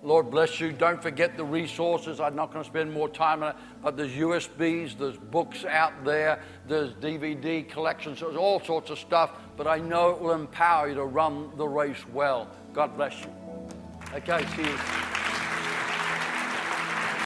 Lord 0.03 0.29
bless 0.29 0.59
you. 0.59 0.71
Don't 0.71 1.01
forget 1.01 1.37
the 1.37 1.43
resources. 1.43 2.19
I'm 2.19 2.35
not 2.35 2.53
going 2.53 2.63
to 2.63 2.69
spend 2.69 2.93
more 2.93 3.09
time 3.09 3.41
on 3.41 3.49
it, 3.49 3.55
but 3.81 3.97
there's 3.97 4.11
USBs, 4.11 4.97
there's 4.97 5.17
books 5.17 5.65
out 5.65 6.05
there, 6.05 6.41
there's 6.67 6.93
DVD 6.93 7.67
collections, 7.67 8.19
there's 8.19 8.35
all 8.35 8.59
sorts 8.59 8.91
of 8.91 8.99
stuff, 8.99 9.31
but 9.57 9.65
I 9.67 9.79
know 9.79 10.11
it 10.11 10.21
will 10.21 10.33
empower 10.33 10.89
you 10.89 10.95
to 10.95 11.05
run 11.05 11.49
the 11.57 11.67
race 11.67 12.07
well. 12.13 12.47
God 12.73 12.95
bless 12.95 13.19
you. 13.21 13.31
Okay, 14.13 14.45
see 14.55 14.61
you. 14.63 15.06